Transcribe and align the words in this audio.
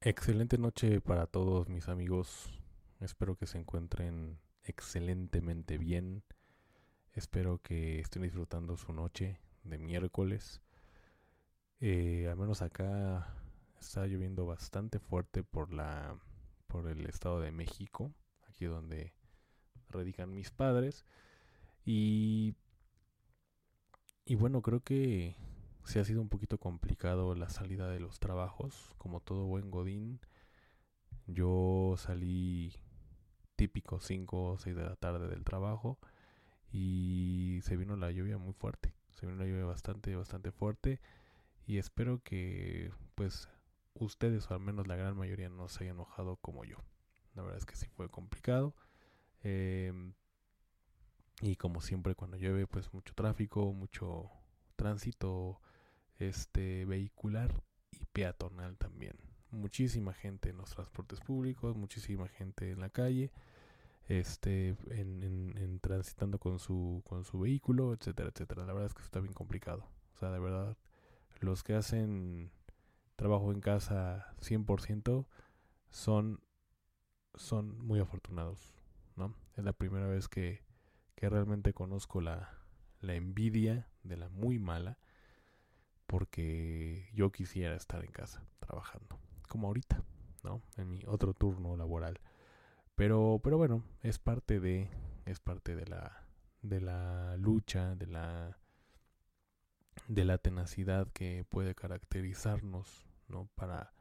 Excelente 0.00 0.58
noche 0.58 1.00
para 1.00 1.26
todos 1.26 1.68
mis 1.68 1.88
amigos. 1.88 2.48
Espero 3.00 3.34
que 3.34 3.48
se 3.48 3.58
encuentren 3.58 4.38
excelentemente 4.62 5.76
bien. 5.76 6.22
Espero 7.14 7.58
que 7.58 7.98
estén 7.98 8.22
disfrutando 8.22 8.76
su 8.76 8.92
noche 8.92 9.40
de 9.64 9.76
miércoles. 9.78 10.62
Eh, 11.80 12.28
al 12.30 12.36
menos 12.36 12.62
acá 12.62 13.34
está 13.80 14.06
lloviendo 14.06 14.46
bastante 14.46 15.00
fuerte 15.00 15.42
por 15.42 15.72
la 15.72 16.16
por 16.68 16.86
el 16.86 17.04
estado 17.06 17.40
de 17.40 17.50
México, 17.50 18.12
aquí 18.48 18.66
donde 18.66 19.14
radican 19.88 20.32
mis 20.32 20.52
padres. 20.52 21.06
Y 21.84 22.54
y 24.24 24.36
bueno, 24.36 24.62
creo 24.62 24.78
que 24.78 25.34
se 25.88 26.00
ha 26.00 26.04
sido 26.04 26.20
un 26.20 26.28
poquito 26.28 26.58
complicado 26.58 27.34
la 27.34 27.48
salida 27.48 27.88
de 27.88 27.98
los 27.98 28.20
trabajos, 28.20 28.94
como 28.98 29.20
todo 29.20 29.46
buen 29.46 29.70
godín. 29.70 30.20
Yo 31.26 31.94
salí 31.96 32.74
típico 33.56 33.98
5 33.98 34.44
o 34.52 34.58
6 34.58 34.76
de 34.76 34.84
la 34.84 34.96
tarde 34.96 35.28
del 35.28 35.44
trabajo 35.44 35.98
y 36.70 37.60
se 37.62 37.78
vino 37.78 37.96
la 37.96 38.10
lluvia 38.10 38.36
muy 38.36 38.52
fuerte. 38.52 38.92
Se 39.14 39.24
vino 39.24 39.38
la 39.38 39.46
lluvia 39.46 39.64
bastante, 39.64 40.14
bastante 40.14 40.52
fuerte 40.52 41.00
y 41.66 41.78
espero 41.78 42.22
que 42.22 42.92
pues 43.14 43.48
ustedes 43.94 44.50
o 44.50 44.54
al 44.54 44.60
menos 44.60 44.86
la 44.88 44.96
gran 44.96 45.16
mayoría 45.16 45.48
no 45.48 45.70
se 45.70 45.84
hayan 45.84 45.96
enojado 45.96 46.36
como 46.36 46.66
yo. 46.66 46.76
La 47.34 47.40
verdad 47.40 47.56
es 47.56 47.64
que 47.64 47.76
sí 47.76 47.86
fue 47.88 48.10
complicado. 48.10 48.74
Em, 49.42 50.12
y 51.40 51.56
como 51.56 51.80
siempre 51.80 52.14
cuando 52.14 52.36
llueve 52.36 52.66
pues 52.66 52.92
mucho 52.92 53.14
tráfico, 53.14 53.72
mucho 53.72 54.30
tránsito 54.76 55.62
este 56.18 56.84
vehicular 56.84 57.62
y 57.92 58.04
peatonal 58.12 58.76
también. 58.76 59.16
Muchísima 59.50 60.12
gente 60.12 60.50
en 60.50 60.58
los 60.58 60.70
transportes 60.70 61.20
públicos, 61.20 61.76
muchísima 61.76 62.28
gente 62.28 62.70
en 62.70 62.80
la 62.80 62.90
calle, 62.90 63.32
este, 64.08 64.76
en, 64.90 65.80
transitando 65.80 66.38
con 66.38 66.58
su, 66.58 67.02
con 67.06 67.24
su 67.24 67.40
vehículo, 67.40 67.94
etcétera, 67.94 68.30
etcétera. 68.30 68.66
La 68.66 68.72
verdad 68.72 68.88
es 68.88 68.94
que 68.94 69.02
está 69.02 69.20
bien 69.20 69.32
complicado. 69.32 69.88
O 70.14 70.18
sea, 70.18 70.30
de 70.30 70.38
verdad, 70.38 70.76
los 71.40 71.62
que 71.62 71.74
hacen 71.74 72.50
trabajo 73.16 73.50
en 73.52 73.60
casa 73.60 74.34
100% 74.40 75.26
son, 75.90 76.40
son 77.34 77.78
muy 77.80 78.00
afortunados, 78.00 78.74
¿no? 79.16 79.34
Es 79.56 79.64
la 79.64 79.72
primera 79.72 80.06
vez 80.06 80.28
que, 80.28 80.62
que 81.14 81.28
realmente 81.28 81.72
conozco 81.72 82.20
la, 82.20 82.50
la 83.00 83.14
envidia 83.14 83.88
de 84.02 84.16
la 84.16 84.28
muy 84.28 84.58
mala 84.58 84.98
porque 86.08 87.10
yo 87.12 87.30
quisiera 87.30 87.76
estar 87.76 88.02
en 88.02 88.10
casa 88.10 88.42
trabajando, 88.60 89.20
como 89.46 89.68
ahorita, 89.68 90.02
¿no? 90.42 90.62
En 90.78 90.88
mi 90.88 91.02
otro 91.06 91.34
turno 91.34 91.76
laboral. 91.76 92.18
Pero, 92.94 93.40
pero 93.44 93.58
bueno, 93.58 93.84
es 94.02 94.18
parte 94.18 94.58
de, 94.58 94.88
es 95.26 95.38
parte 95.38 95.76
de 95.76 95.86
la, 95.86 96.24
de 96.62 96.80
la 96.80 97.36
lucha, 97.36 97.94
de 97.94 98.06
la, 98.06 98.56
de 100.08 100.24
la 100.24 100.38
tenacidad 100.38 101.08
que 101.12 101.44
puede 101.44 101.74
caracterizarnos, 101.74 103.06
¿no? 103.28 103.50
Para, 103.54 103.92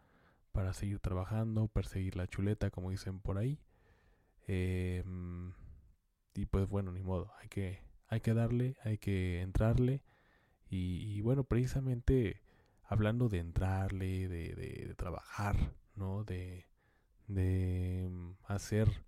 para 0.54 0.72
seguir 0.72 1.02
trabajando, 1.02 1.68
perseguir 1.68 2.16
la 2.16 2.28
chuleta, 2.28 2.72
como 2.72 2.90
dicen 2.90 3.20
por 3.20 3.38
ahí. 3.38 3.60
Em, 4.48 5.52
y 6.34 6.46
pues 6.46 6.70
bueno, 6.70 6.94
ni 6.94 7.04
modo, 7.04 7.34
hay 7.42 7.50
que, 7.50 7.84
hay 8.08 8.22
que 8.22 8.34
darle, 8.34 8.78
hay 8.86 8.98
que 8.98 9.42
entrarle 9.42 10.02
y, 10.70 11.22
bueno, 11.22 11.44
precisamente 11.44 12.42
hablando 12.84 13.30
de 13.30 13.40
entrarle, 13.40 14.28
de, 14.28 14.54
de, 14.56 14.96
trabajar, 14.96 15.74
¿no? 15.96 16.24
De, 16.24 16.66
de 17.28 18.08
mm, 18.10 18.32
hacer 18.46 19.06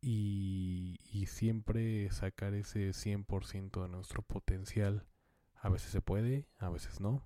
y, 0.00 0.98
y, 1.12 1.26
siempre 1.26 2.10
sacar 2.10 2.54
ese 2.54 2.92
100% 2.92 3.82
de 3.82 3.88
nuestro 3.88 4.22
potencial. 4.22 5.06
A 5.56 5.68
veces 5.68 5.90
se 5.90 6.00
puede, 6.00 6.48
a 6.58 6.70
veces 6.70 7.00
no. 7.00 7.22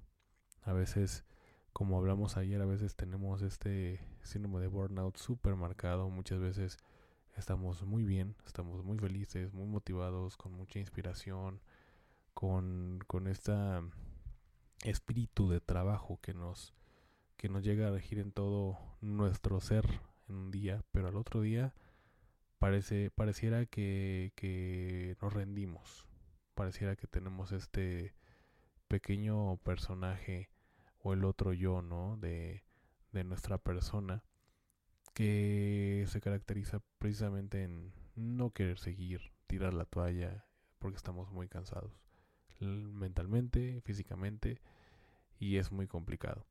A 0.63 0.73
veces, 0.73 1.25
como 1.73 1.99
hablamos 1.99 2.37
ayer, 2.37 2.61
a 2.61 2.67
veces 2.67 2.97
tenemos 2.97 3.43
este 3.43 4.01
síndrome 4.23 4.61
de 4.61 4.69
burnout 4.69 5.17
súper 5.17 5.57
marcado. 5.57 6.11
Muchas 6.11 6.41
veces 6.41 6.79
estamos 7.37 7.83
muy 7.85 8.05
bien, 8.05 8.37
estamos 8.47 8.85
muy 8.85 8.99
felices, 8.99 9.53
muy 9.53 9.67
motivados, 9.67 10.37
con 10.37 10.53
mucha 10.53 10.79
inspiración, 10.79 11.61
con, 12.35 13.01
con 13.07 13.27
este 13.29 13.53
espíritu 14.85 15.49
de 15.49 15.61
trabajo 15.61 16.21
que 16.21 16.35
nos, 16.35 16.75
que 17.37 17.49
nos 17.49 17.63
llega 17.63 17.89
a 17.89 17.93
regir 17.93 18.19
en 18.19 18.33
todo 18.33 18.79
nuestro 19.01 19.61
ser 19.61 19.87
en 20.29 20.37
un 20.37 20.51
día, 20.51 20.85
pero 20.93 21.09
al 21.09 21.17
otro 21.17 21.41
día 21.41 21.75
parece, 22.59 23.11
pareciera 23.11 23.67
que, 23.67 24.33
que 24.37 25.17
nos 25.23 25.33
rendimos, 25.33 26.07
pareciera 26.55 26.97
que 26.97 27.07
tenemos 27.07 27.53
este 27.53 28.15
pequeño 28.89 29.57
personaje 29.59 30.51
o 30.99 31.13
el 31.13 31.25
otro 31.25 31.53
yo, 31.53 31.83
¿no? 31.83 32.17
De, 32.17 32.65
de 33.13 33.25
nuestra 33.25 33.59
persona 33.59 34.25
que 35.15 36.05
se 36.09 36.21
caracteriza 36.21 36.81
precisamente 36.99 37.63
en 37.63 37.93
no 38.17 38.51
querer 38.51 38.79
seguir, 38.79 39.33
tirar 39.47 39.75
la 39.75 39.85
toalla 39.85 40.47
porque 40.79 40.97
estamos 40.97 41.31
muy 41.31 41.49
cansados 41.49 42.05
mentalmente, 42.61 43.81
físicamente, 43.83 44.61
y 45.39 45.57
es 45.57 45.73
muy 45.73 45.87
complicado. 45.87 46.47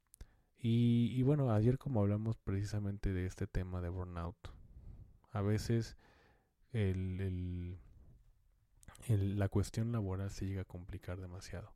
Y, 0.58 1.22
bueno, 1.24 1.52
ayer 1.52 1.78
como 1.78 2.00
hablamos 2.00 2.38
precisamente 2.38 3.12
de 3.12 3.25
este 3.25 3.47
tema 3.47 3.81
de 3.81 3.90
burnout, 3.90 4.38
a 5.31 5.41
veces 5.41 5.97
la 9.09 9.50
cuestión 9.50 9.91
laboral 9.91 10.30
se 10.31 10.46
llega 10.46 10.62
a 10.62 10.66
complicar 10.66 11.19
demasiado. 11.19 11.74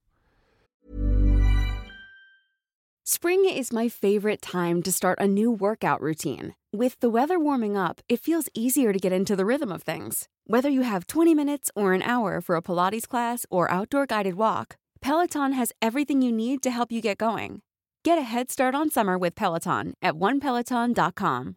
Spring 3.09 3.45
is 3.45 3.71
my 3.71 3.87
favorite 3.87 4.41
time 4.41 4.83
to 4.83 4.91
start 4.91 5.17
a 5.17 5.25
new 5.25 5.49
workout 5.49 6.01
routine. 6.01 6.55
With 6.73 6.99
the 6.99 7.09
weather 7.09 7.39
warming 7.39 7.77
up, 7.77 8.01
it 8.09 8.19
feels 8.19 8.49
easier 8.53 8.91
to 8.91 8.99
get 8.99 9.13
into 9.13 9.33
the 9.33 9.45
rhythm 9.45 9.71
of 9.71 9.81
things. 9.81 10.27
Whether 10.45 10.67
you 10.67 10.81
have 10.81 11.07
20 11.07 11.33
minutes 11.33 11.71
or 11.73 11.93
an 11.93 12.01
hour 12.01 12.41
for 12.41 12.57
a 12.57 12.61
Pilates 12.61 13.07
class 13.07 13.45
or 13.49 13.71
outdoor 13.71 14.07
guided 14.07 14.35
walk, 14.35 14.75
Peloton 14.99 15.53
has 15.53 15.71
everything 15.81 16.21
you 16.21 16.33
need 16.33 16.61
to 16.63 16.69
help 16.69 16.91
you 16.91 16.99
get 16.99 17.17
going. 17.17 17.61
Get 18.03 18.17
a 18.17 18.23
head 18.23 18.51
start 18.51 18.75
on 18.75 18.89
summer 18.89 19.17
with 19.17 19.35
Peloton 19.35 19.93
at 20.01 20.15
onepeloton.com. 20.15 21.55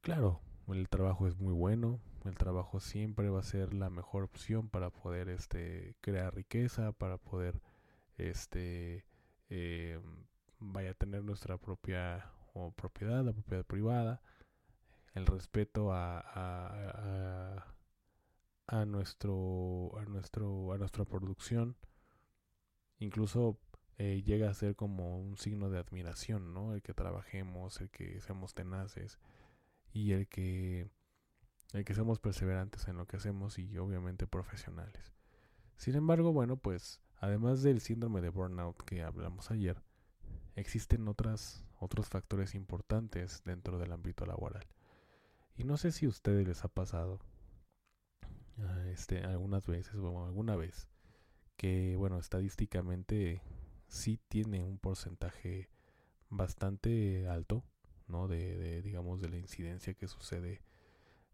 Claro, 0.00 0.40
el 0.68 0.88
trabajo 0.88 1.26
es 1.26 1.38
muy 1.38 1.52
bueno. 1.52 2.00
El 2.24 2.36
trabajo 2.36 2.80
siempre 2.80 3.28
va 3.28 3.40
a 3.40 3.42
ser 3.42 3.74
la 3.74 3.90
mejor 3.90 4.22
opción 4.22 4.70
para 4.70 4.88
poder 4.88 5.28
este, 5.28 5.96
crear 6.00 6.34
riqueza, 6.34 6.92
para 6.92 7.18
poder 7.18 7.60
este, 8.18 9.04
eh, 9.50 10.00
vaya 10.58 10.90
a 10.90 10.94
tener 10.94 11.22
nuestra 11.24 11.58
propia 11.58 12.30
o 12.54 12.72
propiedad, 12.72 13.24
la 13.24 13.32
propiedad 13.32 13.64
privada 13.64 14.22
el 15.14 15.26
respeto 15.26 15.92
a, 15.92 16.20
a, 16.20 17.66
a, 18.66 18.84
nuestro 18.86 19.92
a 19.98 20.04
nuestro 20.04 20.72
a 20.72 20.78
nuestra 20.78 21.04
producción 21.04 21.76
incluso 22.98 23.58
eh, 23.98 24.22
llega 24.24 24.48
a 24.48 24.54
ser 24.54 24.74
como 24.74 25.18
un 25.18 25.36
signo 25.36 25.68
de 25.68 25.78
admiración 25.78 26.54
no 26.54 26.72
el 26.72 26.82
que 26.82 26.94
trabajemos 26.94 27.80
el 27.80 27.90
que 27.90 28.20
seamos 28.20 28.54
tenaces 28.54 29.18
y 29.92 30.12
el 30.12 30.28
que 30.28 30.88
el 31.72 31.84
que 31.84 31.94
seamos 31.94 32.18
perseverantes 32.20 32.88
en 32.88 32.96
lo 32.96 33.06
que 33.06 33.16
hacemos 33.16 33.58
y 33.58 33.78
obviamente 33.78 34.26
profesionales. 34.26 35.14
Sin 35.76 35.94
embargo 35.94 36.32
bueno 36.32 36.56
pues 36.56 37.00
además 37.22 37.62
del 37.62 37.80
síndrome 37.80 38.20
de 38.20 38.28
burnout 38.28 38.76
que 38.82 39.02
hablamos 39.02 39.50
ayer 39.50 39.82
existen 40.54 41.08
otras 41.08 41.64
otros 41.80 42.08
factores 42.08 42.54
importantes 42.54 43.42
dentro 43.44 43.78
del 43.78 43.92
ámbito 43.92 44.26
laboral 44.26 44.66
y 45.56 45.64
no 45.64 45.76
sé 45.76 45.92
si 45.92 46.06
a 46.06 46.10
ustedes 46.10 46.46
les 46.46 46.64
ha 46.64 46.68
pasado 46.68 47.20
ah, 48.58 48.84
este, 48.92 49.20
algunas 49.24 49.66
veces 49.66 49.94
o 49.96 50.26
alguna 50.26 50.56
vez 50.56 50.88
que, 51.56 51.94
bueno, 51.96 52.18
estadísticamente 52.18 53.40
sí 53.86 54.18
tiene 54.28 54.64
un 54.64 54.78
porcentaje 54.78 55.70
bastante 56.28 57.28
alto, 57.28 57.64
¿no? 58.08 58.26
De, 58.26 58.56
de, 58.56 58.82
digamos, 58.82 59.20
de 59.20 59.28
la 59.28 59.36
incidencia 59.36 59.94
que 59.94 60.08
sucede 60.08 60.62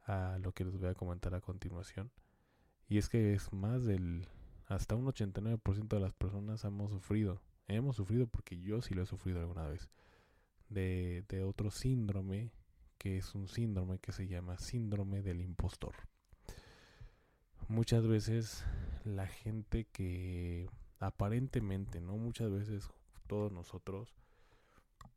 a 0.06 0.38
lo 0.40 0.52
que 0.52 0.64
les 0.64 0.76
voy 0.76 0.88
a 0.88 0.94
comentar 0.94 1.34
a 1.34 1.40
continuación. 1.40 2.10
Y 2.88 2.98
es 2.98 3.08
que 3.08 3.32
es 3.32 3.52
más 3.52 3.84
del, 3.84 4.26
hasta 4.68 4.94
un 4.94 5.06
89% 5.06 5.88
de 5.88 6.00
las 6.00 6.12
personas 6.12 6.62
hemos 6.64 6.90
sufrido, 6.90 7.40
hemos 7.66 7.96
sufrido 7.96 8.26
porque 8.26 8.58
yo 8.58 8.82
sí 8.82 8.94
lo 8.94 9.02
he 9.02 9.06
sufrido 9.06 9.40
alguna 9.40 9.66
vez, 9.66 9.88
de, 10.68 11.24
otro 11.46 11.70
síndrome 11.70 12.52
que 12.98 13.16
es 13.16 13.34
un 13.34 13.48
síndrome 13.48 13.98
que 13.98 14.12
se 14.12 14.28
llama 14.28 14.58
síndrome 14.58 15.22
del 15.22 15.40
impostor. 15.40 15.94
Muchas 17.68 18.06
veces 18.06 18.64
la 19.04 19.26
gente 19.26 19.86
que 19.86 20.68
aparentemente, 21.00 22.00
no 22.00 22.16
muchas 22.16 22.50
veces 22.50 22.90
todos 23.26 23.52
nosotros 23.52 24.14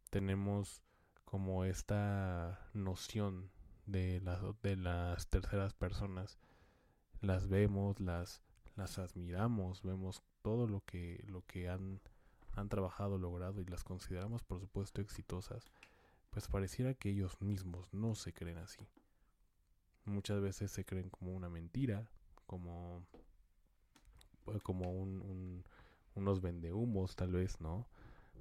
tenemos 0.10 0.82
como 1.26 1.66
esta 1.66 2.70
noción 2.74 3.50
de 3.86 4.22
las, 4.22 4.42
de 4.62 4.76
las 4.78 5.28
terceras 5.28 5.74
personas. 5.74 6.38
Las 7.22 7.48
vemos, 7.48 8.00
las, 8.00 8.42
las 8.82 8.98
admiramos, 8.98 9.84
vemos 9.84 10.24
todo 10.42 10.66
lo 10.66 10.82
que, 10.82 11.24
lo 11.28 11.46
que 11.46 11.70
han, 11.70 12.02
han 12.54 12.68
trabajado, 12.68 13.20
logrado 13.20 13.62
y 13.62 13.66
las 13.66 13.84
consideramos 13.84 14.42
por 14.44 14.60
supuesto 14.60 15.02
exitosas, 15.02 15.72
pues 16.32 16.48
pareciera 16.48 16.96
que 16.96 17.12
ellos 17.12 17.40
mismos 17.42 17.94
no 17.94 18.16
se 18.16 18.34
creen 18.34 18.58
así. 18.58 18.88
Muchas 20.06 20.42
veces 20.42 20.72
se 20.72 20.84
creen 20.84 21.12
como 21.12 21.32
una 21.34 21.48
mentira, 21.48 22.10
como, 22.48 23.06
pues, 24.46 24.64
como 24.64 24.92
un, 24.92 25.22
un, 25.22 25.64
unos 26.16 26.42
vendehumos 26.42 27.16
tal 27.16 27.34
vez, 27.34 27.62
¿no? 27.62 27.86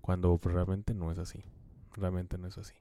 Cuando 0.00 0.40
realmente 0.42 0.94
no 0.94 1.12
es 1.12 1.18
así, 1.18 1.44
realmente 1.92 2.38
no 2.38 2.48
es 2.48 2.56
así. 2.56 2.76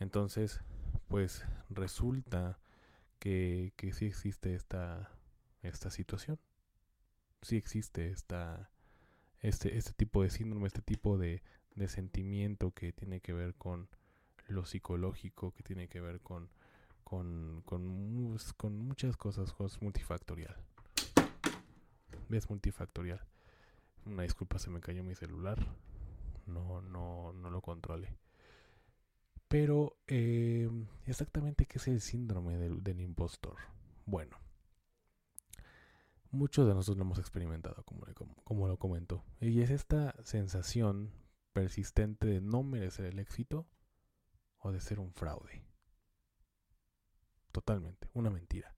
Entonces, 0.00 0.60
pues 1.08 1.46
resulta 1.70 2.58
que, 3.18 3.72
que 3.76 3.94
sí 3.94 4.04
existe 4.04 4.54
esta, 4.54 5.10
esta 5.62 5.90
situación. 5.90 6.38
Sí 7.42 7.56
existe 7.56 8.08
esta, 8.10 8.70
este, 9.40 9.76
este 9.76 9.92
tipo 9.92 10.22
de 10.22 10.30
síndrome, 10.30 10.66
este 10.66 10.82
tipo 10.82 11.18
de, 11.18 11.42
de 11.74 11.88
sentimiento 11.88 12.72
que 12.72 12.92
tiene 12.92 13.20
que 13.20 13.32
ver 13.32 13.54
con 13.54 13.88
lo 14.48 14.64
psicológico, 14.64 15.52
que 15.52 15.62
tiene 15.62 15.88
que 15.88 16.00
ver 16.00 16.20
con, 16.20 16.50
con, 17.04 17.62
con, 17.64 18.36
con 18.56 18.78
muchas 18.78 19.16
cosas, 19.16 19.54
es 19.64 19.82
multifactorial. 19.82 20.56
Es 22.30 22.50
multifactorial. 22.50 23.20
Una 24.04 24.22
disculpa, 24.22 24.58
se 24.58 24.70
me 24.70 24.80
cayó 24.80 25.04
mi 25.04 25.14
celular. 25.14 25.58
No, 26.46 26.80
no, 26.82 27.32
no 27.32 27.50
lo 27.50 27.60
controle. 27.60 28.16
Pero, 29.48 29.96
eh, 30.06 30.68
exactamente, 31.06 31.66
¿qué 31.66 31.78
es 31.78 31.88
el 31.88 32.00
síndrome 32.00 32.56
del, 32.56 32.82
del, 32.82 33.00
impostor? 33.00 33.56
Bueno, 34.04 34.36
muchos 36.30 36.66
de 36.66 36.74
nosotros 36.74 36.98
lo 36.98 37.04
hemos 37.04 37.18
experimentado, 37.18 37.82
como, 37.84 38.06
como, 38.14 38.34
como 38.44 38.68
lo 38.68 38.78
comento. 38.78 39.24
Y 39.40 39.60
es 39.60 39.70
esta 39.70 40.14
sensación 40.22 41.12
persistente 41.52 42.26
de 42.26 42.40
no 42.40 42.62
merecer 42.62 43.06
el 43.06 43.18
éxito 43.18 43.66
o 44.58 44.72
de 44.72 44.80
ser 44.80 45.00
un 45.00 45.12
fraude. 45.12 45.62
Totalmente, 47.52 48.08
una 48.14 48.30
mentira. 48.30 48.74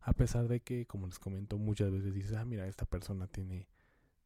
A 0.00 0.12
pesar 0.12 0.48
de 0.48 0.60
que, 0.60 0.86
como 0.86 1.06
les 1.06 1.18
comento, 1.18 1.58
muchas 1.58 1.90
veces 1.90 2.14
dices, 2.14 2.36
ah, 2.36 2.44
mira, 2.44 2.66
esta 2.66 2.84
persona 2.84 3.26
tiene, 3.26 3.68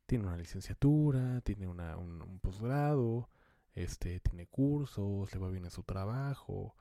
tiene 0.07 0.27
una 0.27 0.37
licenciatura, 0.37 1.41
tiene 1.43 1.69
una, 1.69 1.97
un, 1.97 2.41
posgrado, 2.41 3.31
este, 3.75 4.21
tiene 4.21 4.47
cursos, 4.47 5.33
le 5.33 5.39
va 5.39 5.51
bien 5.51 5.65
en 5.65 5.71
su 5.71 5.83
trabajo, 5.85 6.75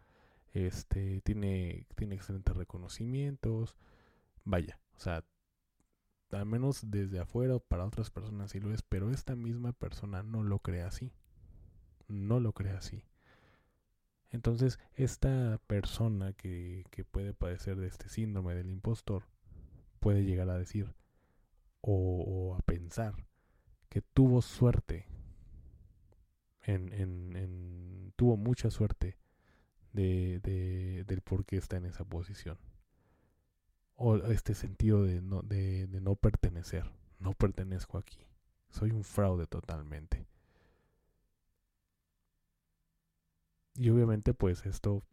este, 0.53 1.21
tiene, 1.21 1.85
tiene 1.95 2.15
excelentes 2.15 2.55
reconocimientos, 2.55 3.75
vaya, 4.43 4.79
o 4.95 4.99
sea, 4.99 5.23
al 6.31 6.45
menos 6.45 6.89
desde 6.89 7.19
afuera 7.19 7.59
para 7.59 7.85
otras 7.85 8.09
personas 8.09 8.51
sí 8.51 8.59
lo 8.59 8.73
es, 8.73 8.81
pero 8.81 9.11
esta 9.11 9.35
misma 9.35 9.73
persona 9.73 10.23
no 10.23 10.43
lo 10.43 10.59
cree 10.59 10.83
así, 10.83 11.11
no 12.07 12.39
lo 12.39 12.53
cree 12.53 12.73
así. 12.73 13.03
Entonces, 14.29 14.79
esta 14.95 15.59
persona 15.67 16.33
que, 16.33 16.85
que 16.91 17.05
puede 17.05 17.33
padecer 17.33 17.77
de 17.77 17.87
este 17.87 18.09
síndrome 18.09 18.55
del 18.55 18.69
impostor 18.69 19.23
puede 19.99 20.25
llegar 20.25 20.49
a 20.49 20.57
decir 20.57 20.93
o, 21.81 22.23
o 22.51 22.55
a 22.55 22.59
pensar 22.59 23.15
que 23.89 24.01
tuvo 24.01 24.41
suerte 24.41 25.07
en, 26.67 26.91
en, 26.93 28.13
tuvo 28.15 28.35
mucha 28.35 28.69
suerte 28.69 29.17
de, 29.93 30.39
de, 30.43 31.05
del 31.05 31.21
por 31.21 31.45
qué 31.45 31.57
está 31.57 31.77
en 31.77 31.85
esa 31.85 32.03
posición. 32.03 32.57
O 33.97 34.15
este 34.15 34.53
sentido 34.53 35.03
de 35.03 35.21
no, 35.21 35.41
de, 35.41 35.87
no 36.01 36.15
pertenecer. 36.15 36.89
No 37.19 37.33
pertenezco 37.33 37.97
aquí. 37.97 38.19
Soy 38.69 38.91
un 38.91 39.03
fraude 39.03 39.47
totalmente. 39.47 40.27
Y 43.75 43.89
obviamente 43.89 44.33
pues 44.35 44.65
esto, 44.65 45.03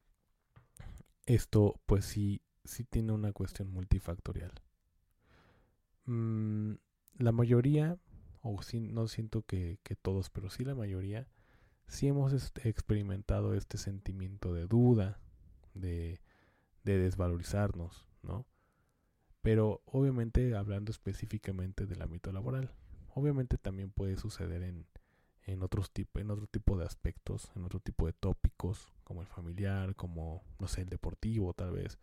esto 1.25 1.81
pues 1.87 2.05
sí, 2.05 2.43
sí 2.65 2.85
tiene 2.85 3.13
una 3.13 3.33
cuestión 3.33 3.71
multifactorial. 3.71 4.53
Mm, 6.05 6.75
la 7.19 7.33
mayoría, 7.33 7.99
o 8.43 8.63
sí, 8.63 8.81
no 8.81 9.09
siento 9.09 9.43
que, 9.43 9.79
todos, 10.03 10.29
pero 10.29 10.51
sí 10.51 10.65
la 10.65 10.75
mayoría, 10.75 11.27
si 11.87 12.09
hemos 12.09 12.35
experimentado 12.65 13.55
este 13.55 13.79
sentimiento 13.79 14.53
de 14.53 14.67
duda, 14.67 15.21
de 15.73 16.19
desvalorizarnos, 16.85 18.07
¿no? 18.23 18.47
Pero 19.45 19.83
obviamente 19.85 20.57
hablando 20.57 20.91
específicamente 20.91 21.85
del 21.85 22.01
ámbito 22.01 22.33
laboral, 22.33 22.71
obviamente 23.15 23.59
también 23.59 23.91
puede 23.91 24.17
suceder 24.17 24.63
en, 24.63 24.87
en, 25.45 25.63
otros 25.63 25.91
tipo, 25.91 26.19
en 26.19 26.31
otro 26.31 26.47
tipo 26.47 26.79
de 26.79 26.87
aspectos, 26.87 27.53
en 27.55 27.65
otro 27.65 27.79
tipo 27.79 28.07
de 28.07 28.15
tópicos, 28.15 28.95
como 29.05 29.21
el 29.21 29.27
familiar, 29.27 29.97
como, 29.97 30.43
no 30.59 30.67
sé, 30.67 30.81
el 30.81 30.89
deportivo 30.89 31.53
tal 31.53 31.73
vez, 31.73 31.99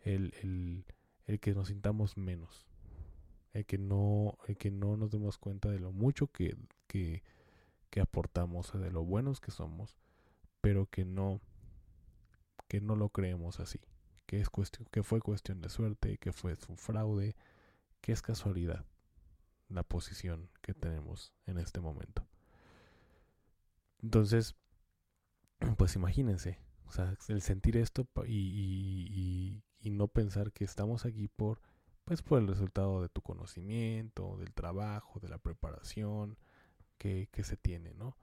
el, 0.00 0.32
el, 0.42 0.86
el 1.26 1.40
que 1.40 1.52
nos 1.52 1.68
sintamos 1.68 2.16
menos, 2.16 2.66
el 3.52 3.66
que 3.66 3.76
no, 3.76 4.38
el 4.46 4.56
que 4.56 4.70
no 4.70 4.96
nos 4.96 5.10
demos 5.10 5.36
cuenta 5.36 5.68
de 5.68 5.80
lo 5.80 5.92
mucho 5.92 6.28
que, 6.28 6.56
que, 6.86 7.22
que 7.90 8.00
aportamos, 8.00 8.72
de 8.72 8.90
lo 8.90 9.04
buenos 9.04 9.40
que 9.40 9.50
somos, 9.50 9.98
pero 10.62 10.86
que 10.86 11.04
no 11.04 11.42
que 12.66 12.80
no 12.80 12.96
lo 12.96 13.10
creemos 13.10 13.60
así, 13.60 13.78
que 14.28 14.38
es 14.38 14.50
cuestión 14.50 14.86
que 14.90 15.02
fue 15.02 15.20
cuestión 15.20 15.62
de 15.62 15.70
suerte, 15.70 16.18
que 16.18 16.34
fue 16.34 16.54
un 16.68 16.76
fraude, 16.76 17.34
que 18.02 18.12
es 18.12 18.20
casualidad 18.20 18.84
la 19.70 19.82
posición 19.82 20.50
que 20.60 20.74
tenemos 20.74 21.32
en 21.46 21.56
este 21.56 21.80
momento. 21.80 22.28
Entonces, 24.02 24.54
pues 25.78 25.96
imagínense, 25.96 26.60
o 26.84 26.92
sea, 26.92 27.16
el 27.28 27.40
sentir 27.40 27.78
esto 27.78 28.06
y, 28.26 28.34
y, 28.34 29.08
y, 29.10 29.62
y 29.80 29.90
no 29.90 30.08
pensar 30.08 30.52
que 30.52 30.64
estamos 30.64 31.06
aquí 31.06 31.28
por 31.28 31.62
pues 32.04 32.22
por 32.22 32.38
el 32.38 32.48
resultado 32.48 33.00
de 33.00 33.08
tu 33.08 33.22
conocimiento, 33.22 34.36
del 34.36 34.52
trabajo, 34.52 35.20
de 35.20 35.28
la 35.28 35.38
preparación, 35.38 36.38
que, 36.98 37.28
que 37.32 37.44
se 37.44 37.56
tiene, 37.56 37.94
¿no? 37.94 38.16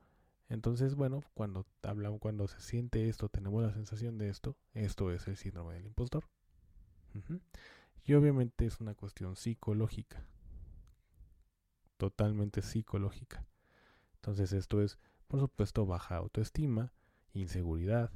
Entonces, 0.50 0.96
bueno, 0.96 1.24
cuando 1.34 1.66
hablamos, 1.82 2.20
cuando 2.20 2.48
se 2.48 2.60
siente 2.60 3.10
esto, 3.10 3.30
tenemos 3.30 3.64
la 3.64 3.74
sensación 3.74 4.18
de 4.18 4.30
esto, 4.30 4.56
esto 4.74 5.12
es 5.12 5.28
el 5.28 5.38
síndrome 5.38 5.74
del 5.74 5.88
impostor. 5.88 6.26
Y 8.04 8.14
obviamente 8.14 8.66
es 8.66 8.80
una 8.80 8.94
cuestión 8.94 9.36
psicológica, 9.36 10.24
totalmente 11.98 12.62
psicológica. 12.62 13.46
Entonces 14.16 14.54
esto 14.54 14.82
es, 14.82 15.00
por 15.28 15.40
supuesto, 15.40 15.86
baja 15.86 16.18
autoestima, 16.18 16.94
inseguridad, 17.34 18.12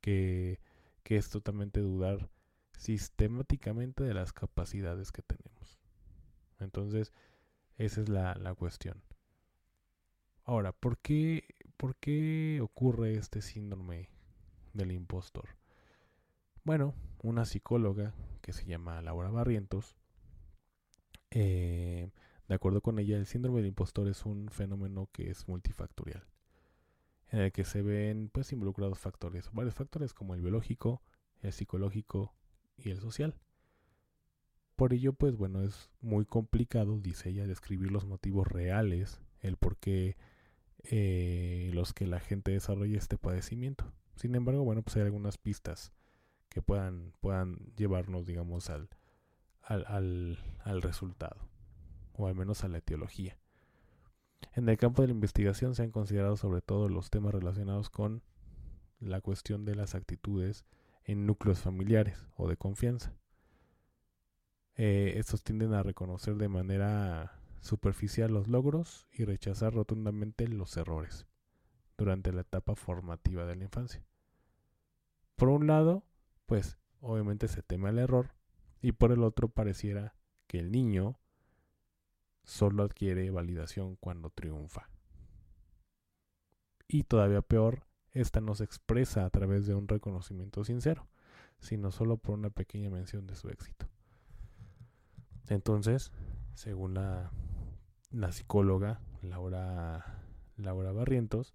que, 0.00 0.60
que 1.02 1.16
es 1.16 1.28
totalmente 1.30 1.80
dudar 1.80 2.30
sistemáticamente 2.76 4.04
de 4.04 4.14
las 4.14 4.32
capacidades 4.32 5.10
que 5.10 5.22
tenemos. 5.22 5.78
Entonces, 6.60 7.12
esa 7.76 8.00
es 8.00 8.08
la, 8.08 8.34
la 8.36 8.54
cuestión. 8.54 9.02
Ahora, 10.48 10.72
¿por 10.72 10.96
qué, 10.96 11.44
¿por 11.76 11.94
qué 11.96 12.60
ocurre 12.62 13.16
este 13.16 13.42
síndrome 13.42 14.08
del 14.72 14.92
impostor? 14.92 15.46
Bueno, 16.64 16.94
una 17.22 17.44
psicóloga 17.44 18.14
que 18.40 18.54
se 18.54 18.64
llama 18.64 19.02
Laura 19.02 19.28
Barrientos, 19.28 19.98
eh, 21.30 22.08
de 22.48 22.54
acuerdo 22.54 22.80
con 22.80 22.98
ella, 22.98 23.18
el 23.18 23.26
síndrome 23.26 23.58
del 23.58 23.66
impostor 23.66 24.08
es 24.08 24.24
un 24.24 24.48
fenómeno 24.48 25.10
que 25.12 25.28
es 25.28 25.46
multifactorial, 25.48 26.24
en 27.30 27.40
el 27.40 27.52
que 27.52 27.64
se 27.64 27.82
ven 27.82 28.30
pues 28.32 28.50
involucrados 28.50 28.98
factores, 28.98 29.50
varios 29.52 29.74
factores 29.74 30.14
como 30.14 30.32
el 30.32 30.40
biológico, 30.40 31.02
el 31.42 31.52
psicológico 31.52 32.32
y 32.78 32.88
el 32.88 33.00
social. 33.00 33.34
Por 34.76 34.94
ello, 34.94 35.12
pues 35.12 35.36
bueno, 35.36 35.62
es 35.62 35.90
muy 36.00 36.24
complicado, 36.24 37.00
dice 37.00 37.28
ella, 37.28 37.46
describir 37.46 37.90
los 37.90 38.06
motivos 38.06 38.48
reales, 38.48 39.20
el 39.40 39.58
por 39.58 39.76
qué 39.76 40.16
eh, 40.84 41.70
los 41.74 41.92
que 41.92 42.06
la 42.06 42.20
gente 42.20 42.52
desarrolla 42.52 42.98
este 42.98 43.18
padecimiento. 43.18 43.92
Sin 44.16 44.34
embargo, 44.34 44.64
bueno, 44.64 44.82
pues 44.82 44.96
hay 44.96 45.02
algunas 45.02 45.38
pistas 45.38 45.92
que 46.48 46.62
puedan, 46.62 47.12
puedan 47.20 47.72
llevarnos, 47.76 48.26
digamos, 48.26 48.70
al, 48.70 48.88
al, 49.62 49.84
al, 49.86 50.38
al 50.60 50.82
resultado, 50.82 51.48
o 52.14 52.26
al 52.26 52.34
menos 52.34 52.64
a 52.64 52.68
la 52.68 52.78
etiología. 52.78 53.38
En 54.54 54.68
el 54.68 54.76
campo 54.76 55.02
de 55.02 55.08
la 55.08 55.14
investigación 55.14 55.74
se 55.74 55.82
han 55.82 55.90
considerado 55.90 56.36
sobre 56.36 56.60
todo 56.62 56.88
los 56.88 57.10
temas 57.10 57.32
relacionados 57.32 57.90
con 57.90 58.22
la 59.00 59.20
cuestión 59.20 59.64
de 59.64 59.74
las 59.74 59.94
actitudes 59.94 60.64
en 61.04 61.26
núcleos 61.26 61.60
familiares 61.60 62.26
o 62.36 62.48
de 62.48 62.56
confianza. 62.56 63.14
Eh, 64.74 65.14
estos 65.16 65.42
tienden 65.42 65.74
a 65.74 65.82
reconocer 65.82 66.36
de 66.36 66.48
manera 66.48 67.37
superficial 67.60 68.32
los 68.32 68.48
logros 68.48 69.06
y 69.12 69.24
rechazar 69.24 69.74
rotundamente 69.74 70.46
los 70.48 70.76
errores. 70.76 71.26
durante 71.96 72.32
la 72.32 72.42
etapa 72.42 72.76
formativa 72.76 73.44
de 73.44 73.56
la 73.56 73.64
infancia. 73.64 74.06
Por 75.34 75.48
un 75.48 75.66
lado, 75.66 76.04
pues 76.46 76.78
obviamente 77.00 77.48
se 77.48 77.62
teme 77.62 77.88
al 77.88 77.98
error 77.98 78.34
y 78.80 78.92
por 78.92 79.10
el 79.10 79.24
otro 79.24 79.48
pareciera 79.48 80.14
que 80.46 80.60
el 80.60 80.70
niño 80.70 81.18
solo 82.44 82.84
adquiere 82.84 83.30
validación 83.30 83.96
cuando 83.96 84.30
triunfa. 84.30 84.88
Y 86.86 87.02
todavía 87.02 87.42
peor, 87.42 87.86
esta 88.12 88.40
no 88.40 88.54
se 88.54 88.64
expresa 88.64 89.24
a 89.24 89.30
través 89.30 89.66
de 89.66 89.74
un 89.74 89.88
reconocimiento 89.88 90.64
sincero, 90.64 91.08
sino 91.58 91.90
solo 91.90 92.16
por 92.16 92.34
una 92.34 92.50
pequeña 92.50 92.90
mención 92.90 93.26
de 93.26 93.34
su 93.34 93.48
éxito. 93.48 93.88
Entonces, 95.48 96.12
según 96.54 96.94
la, 96.94 97.30
la 98.10 98.32
psicóloga 98.32 99.00
Laura, 99.22 100.22
Laura 100.56 100.92
Barrientos, 100.92 101.54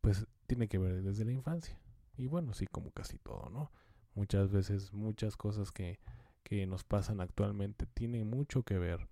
pues 0.00 0.26
tiene 0.46 0.68
que 0.68 0.78
ver 0.78 1.02
desde 1.02 1.24
la 1.24 1.32
infancia. 1.32 1.78
Y 2.16 2.26
bueno, 2.26 2.54
sí, 2.54 2.66
como 2.66 2.90
casi 2.90 3.18
todo, 3.18 3.50
¿no? 3.50 3.70
Muchas 4.14 4.50
veces, 4.50 4.92
muchas 4.92 5.36
cosas 5.36 5.72
que, 5.72 5.98
que 6.42 6.66
nos 6.66 6.84
pasan 6.84 7.20
actualmente 7.20 7.86
tienen 7.86 8.28
mucho 8.28 8.62
que 8.62 8.78
ver 8.78 9.08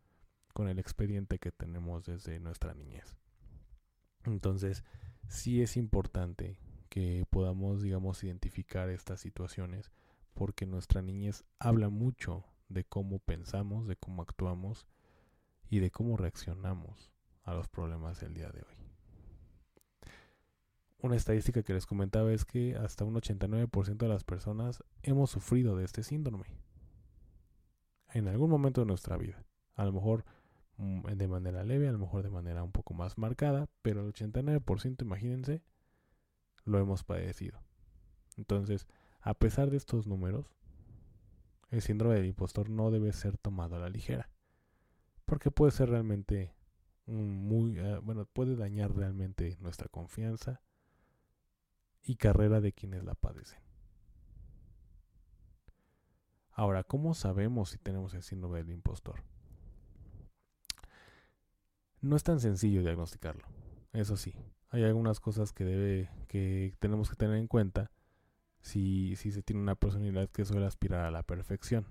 con 0.53 0.69
el 0.69 0.79
expediente 0.79 1.38
que 1.38 1.53
tenemos 1.53 2.05
desde 2.05 2.38
nuestra 2.41 2.75
niñez. 2.75 3.17
Entonces, 4.25 4.85
sí 5.29 5.61
es 5.61 5.76
importante 5.76 6.59
que 6.88 7.26
podamos, 7.29 7.83
digamos, 7.83 8.23
identificar 8.25 8.88
estas 8.88 9.21
situaciones 9.21 9.91
porque 10.33 10.67
nuestra 10.67 11.03
niñez 11.03 11.45
habla 11.59 11.88
mucho 11.88 12.45
de 12.69 12.85
cómo 12.85 13.19
pensamos, 13.19 13.87
de 13.87 13.97
cómo 13.97 14.23
actuamos 14.23 14.87
y 15.75 15.81
de 15.81 15.90
cómo 15.90 16.16
reaccionamos 16.16 17.11
a 17.43 17.52
los 17.52 17.66
problemas 17.66 18.21
del 18.21 18.33
día 18.33 18.49
de 18.49 18.61
hoy. 18.61 18.76
Una 20.99 21.16
estadística 21.16 21.64
que 21.64 21.75
les 21.75 21.85
comentaba 21.85 22.33
es 22.33 22.45
que 22.45 22.76
hasta 22.76 23.04
un 23.04 23.16
89% 23.16 23.97
de 23.97 24.09
las 24.09 24.23
personas 24.23 24.85
hemos 25.02 25.31
sufrido 25.31 25.76
de 25.76 25.85
este 25.85 26.04
síndrome 26.04 26.47
en 28.12 28.28
algún 28.28 28.50
momento 28.50 28.83
de 28.83 28.87
nuestra 28.87 29.16
vida. 29.16 29.45
A 29.75 29.85
lo 29.85 29.93
mejor 29.93 30.25
mm, 30.76 31.07
de 31.07 31.26
manera 31.26 31.64
leve, 31.64 31.88
a 31.88 31.93
lo 31.93 31.99
mejor 31.99 32.23
de 32.23 32.31
manera 32.31 32.62
un 32.62 32.71
poco 32.71 32.95
más 32.95 33.19
marcada, 33.19 33.66
pero 33.83 34.07
el 34.07 34.12
89% 34.12 35.02
imagínense 35.02 35.61
lo 36.64 36.78
hemos 36.78 37.02
padecido. 37.02 37.61
Entonces, 38.37 38.87
a 39.21 39.35
pesar 39.35 39.71
de 39.71 39.76
estos 39.76 40.07
números, 40.07 40.54
el 41.71 41.83
síndrome 41.83 42.14
del 42.14 42.26
impostor 42.26 42.71
no 42.71 42.93
debe 42.93 43.12
ser 43.12 43.37
tomado 43.37 43.75
a 43.75 43.81
la 43.81 43.88
ligera, 43.88 44.31
porque 45.25 45.50
puede 45.50 45.73
ser 45.73 45.90
realmente 45.90 46.54
muy, 47.07 47.78
eh, 47.78 47.99
bueno, 48.02 48.25
puede 48.26 48.57
dañar 48.57 48.95
realmente 48.95 49.57
nuestra 49.61 49.88
confianza 49.88 50.62
y 52.02 52.16
carrera 52.16 52.61
de 52.61 52.73
quienes 52.73 53.04
la 53.04 53.14
padecen. 53.14 53.61
Ahora, 56.50 56.85
¿cómo 56.85 57.14
sabemos 57.14 57.71
si 57.71 57.78
tenemos 57.78 58.14
el 58.14 58.23
síndrome 58.23 58.59
del 58.59 58.71
impostor? 58.71 59.25
No 62.00 62.16
es 62.16 62.23
tan 62.23 62.38
sencillo 62.38 62.83
diagnosticarlo, 62.83 63.45
eso 63.93 64.16
sí. 64.16 64.35
Hay 64.69 64.85
algunas 64.85 65.21
cosas 65.21 65.52
que 65.52 65.64
debe, 65.64 66.11
que 66.28 66.75
tenemos 66.78 67.09
que 67.09 67.16
tener 67.16 67.37
en 67.37 67.49
cuenta 67.49 67.90
si, 68.61 69.16
si 69.16 69.31
se 69.31 69.43
tiene 69.43 69.62
una 69.62 69.75
personalidad 69.75 70.28
que 70.31 70.45
suele 70.45 70.66
aspirar 70.66 71.04
a 71.07 71.11
la 71.11 71.23
perfección. 71.23 71.87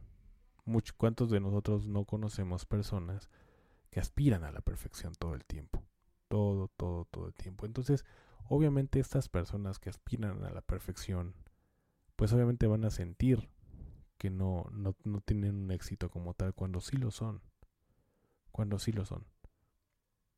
Muchos, 0.66 0.94
¿Cuántos 0.94 1.30
de 1.30 1.40
nosotros 1.40 1.88
no 1.88 2.06
conocemos 2.06 2.66
personas 2.66 3.30
que 3.90 4.00
aspiran 4.00 4.44
a 4.44 4.52
la 4.52 4.62
perfección 4.62 5.14
todo 5.16 5.34
el 5.34 5.46
tiempo? 5.46 5.84
Todo, 6.28 6.70
todo, 6.70 7.06
todo 7.06 7.28
el 7.28 7.34
tiempo. 7.34 7.66
Entonces, 7.66 8.06
obviamente 8.48 9.00
estas 9.00 9.30
personas 9.30 9.80
que 9.80 9.90
aspiran 9.90 10.44
a 10.44 10.50
la 10.50 10.62
perfección, 10.62 11.36
pues 12.16 12.32
obviamente 12.34 12.68
van 12.68 12.86
a 12.86 12.92
sentir 12.92 13.50
que 14.18 14.30
no, 14.30 14.68
no, 14.72 14.96
no 15.04 15.22
tienen 15.22 15.56
un 15.56 15.72
éxito 15.72 16.10
como 16.10 16.34
tal 16.34 16.54
cuando 16.54 16.80
sí 16.80 16.98
lo 16.98 17.12
son. 17.12 17.42
Cuando 18.52 18.80
sí 18.80 18.92
lo 18.92 19.06
son. 19.06 19.26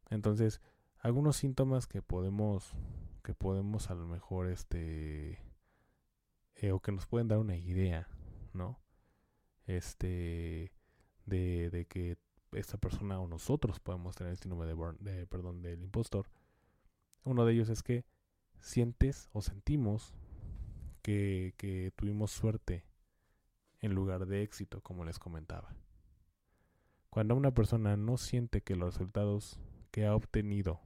Entonces, 0.10 0.62
algunos 1.00 1.36
síntomas 1.36 1.86
que 1.88 2.02
podemos, 2.02 2.74
que 3.24 3.34
podemos 3.34 3.92
a 3.92 3.96
lo 3.96 4.08
mejor 4.08 4.50
este 4.50 5.40
eh, 6.56 6.72
o 6.72 6.80
que 6.80 6.92
nos 6.92 7.06
pueden 7.06 7.28
dar 7.28 7.38
una 7.38 7.58
idea, 7.58 8.08
¿no? 8.54 8.80
Este, 9.68 10.72
de, 11.26 11.70
de 11.72 11.86
que 11.86 12.18
esta 12.52 12.78
persona 12.78 13.20
o 13.20 13.28
nosotros 13.28 13.80
podemos 13.80 14.16
tener 14.16 14.32
el 14.32 14.38
síndrome 14.38 14.66
de, 14.66 15.28
perdón, 15.28 15.62
del 15.62 15.84
impostor. 15.84 16.30
Uno 17.24 17.46
de 17.46 17.54
ellos 17.54 17.70
es 17.70 17.84
que 17.84 18.06
sientes 18.60 19.30
o 19.34 19.42
sentimos 19.42 20.14
que, 21.02 21.54
que 21.58 21.92
tuvimos 21.96 22.32
suerte 22.32 22.86
en 23.82 23.94
lugar 23.94 24.26
de 24.26 24.42
éxito, 24.42 24.82
como 24.82 25.06
les 25.06 25.20
comentaba. 25.20 25.76
Cuando 27.10 27.36
una 27.36 27.54
persona 27.54 27.98
no 27.98 28.18
siente 28.18 28.62
que 28.62 28.76
los 28.76 28.94
resultados 28.94 29.60
que 29.92 30.06
ha 30.06 30.16
obtenido 30.16 30.82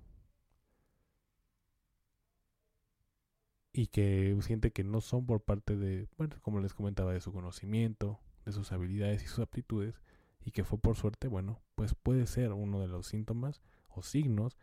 y 3.72 3.88
que 3.88 4.38
siente 4.42 4.72
que 4.72 4.84
no 4.84 5.02
son 5.02 5.26
por 5.26 5.42
parte 5.42 5.78
de, 5.78 6.08
bueno, 6.18 6.36
como 6.42 6.60
les 6.60 6.74
comentaba, 6.74 7.14
de 7.14 7.22
su 7.22 7.32
conocimiento, 7.32 8.20
de 8.50 8.54
sus 8.54 8.72
habilidades 8.72 9.24
y 9.24 9.28
sus 9.28 9.40
aptitudes, 9.40 10.02
y 10.44 10.52
que 10.52 10.64
fue 10.64 10.80
por 10.80 10.96
suerte, 10.96 11.28
bueno, 11.28 11.62
pues 11.76 11.96
puede 11.96 12.26
ser 12.26 12.52
uno 12.54 12.82
de 12.82 12.88
los 12.88 13.08
síntomas 13.08 13.62
o 13.88 14.02
signos 14.02 14.58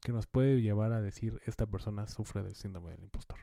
que 0.00 0.12
nos 0.12 0.26
puede 0.26 0.60
llevar 0.60 0.92
a 0.92 1.00
decir 1.00 1.40
esta 1.46 1.66
persona 1.66 2.06
sufre 2.06 2.42
del 2.42 2.54
síndrome 2.54 2.90
del 2.90 3.04
impostor. 3.04 3.38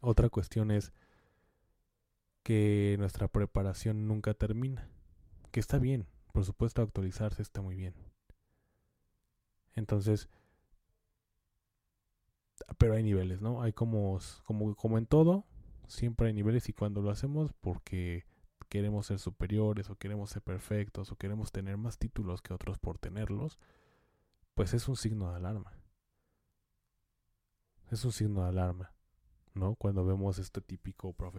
Otra 0.00 0.28
cuestión 0.28 0.70
es 0.70 0.92
que 2.42 2.96
nuestra 2.98 3.28
preparación 3.28 4.06
nunca 4.06 4.34
termina, 4.34 4.88
que 5.50 5.60
está 5.60 5.78
bien, 5.78 6.06
por 6.32 6.44
supuesto 6.44 6.82
actualizarse 6.82 7.40
está 7.40 7.62
muy 7.62 7.74
bien. 7.74 7.94
Entonces, 9.74 10.28
pero 12.78 12.94
hay 12.94 13.02
niveles, 13.02 13.40
¿no? 13.40 13.62
Hay 13.62 13.72
como, 13.72 14.18
como, 14.44 14.74
como 14.76 14.98
en 14.98 15.06
todo, 15.06 15.44
siempre 15.86 16.28
hay 16.28 16.34
niveles 16.34 16.68
y 16.68 16.72
cuando 16.72 17.02
lo 17.02 17.10
hacemos 17.10 17.52
porque 17.60 18.24
queremos 18.68 19.06
ser 19.06 19.18
superiores 19.18 19.90
o 19.90 19.96
queremos 19.96 20.30
ser 20.30 20.42
perfectos 20.42 21.12
o 21.12 21.16
queremos 21.16 21.52
tener 21.52 21.76
más 21.76 21.98
títulos 21.98 22.42
que 22.42 22.54
otros 22.54 22.78
por 22.78 22.98
tenerlos, 22.98 23.58
pues 24.54 24.74
es 24.74 24.88
un 24.88 24.96
signo 24.96 25.30
de 25.30 25.36
alarma. 25.36 25.72
Es 27.90 28.04
un 28.04 28.12
signo 28.12 28.42
de 28.42 28.48
alarma, 28.48 28.92
¿no? 29.54 29.74
Cuando 29.76 30.04
vemos 30.04 30.38
este 30.38 30.60
típico 30.60 31.12
profe 31.12 31.38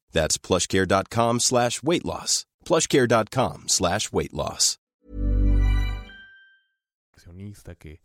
That's 0.11 0.37
plushcare.com 0.37 1.39
slash 1.39 1.81
weight 1.81 2.05
loss. 2.05 2.45
plushcare.com 2.65 3.67
slash 3.67 4.11
weight 4.11 4.33
loss. 4.33 4.77
Que, 7.77 8.01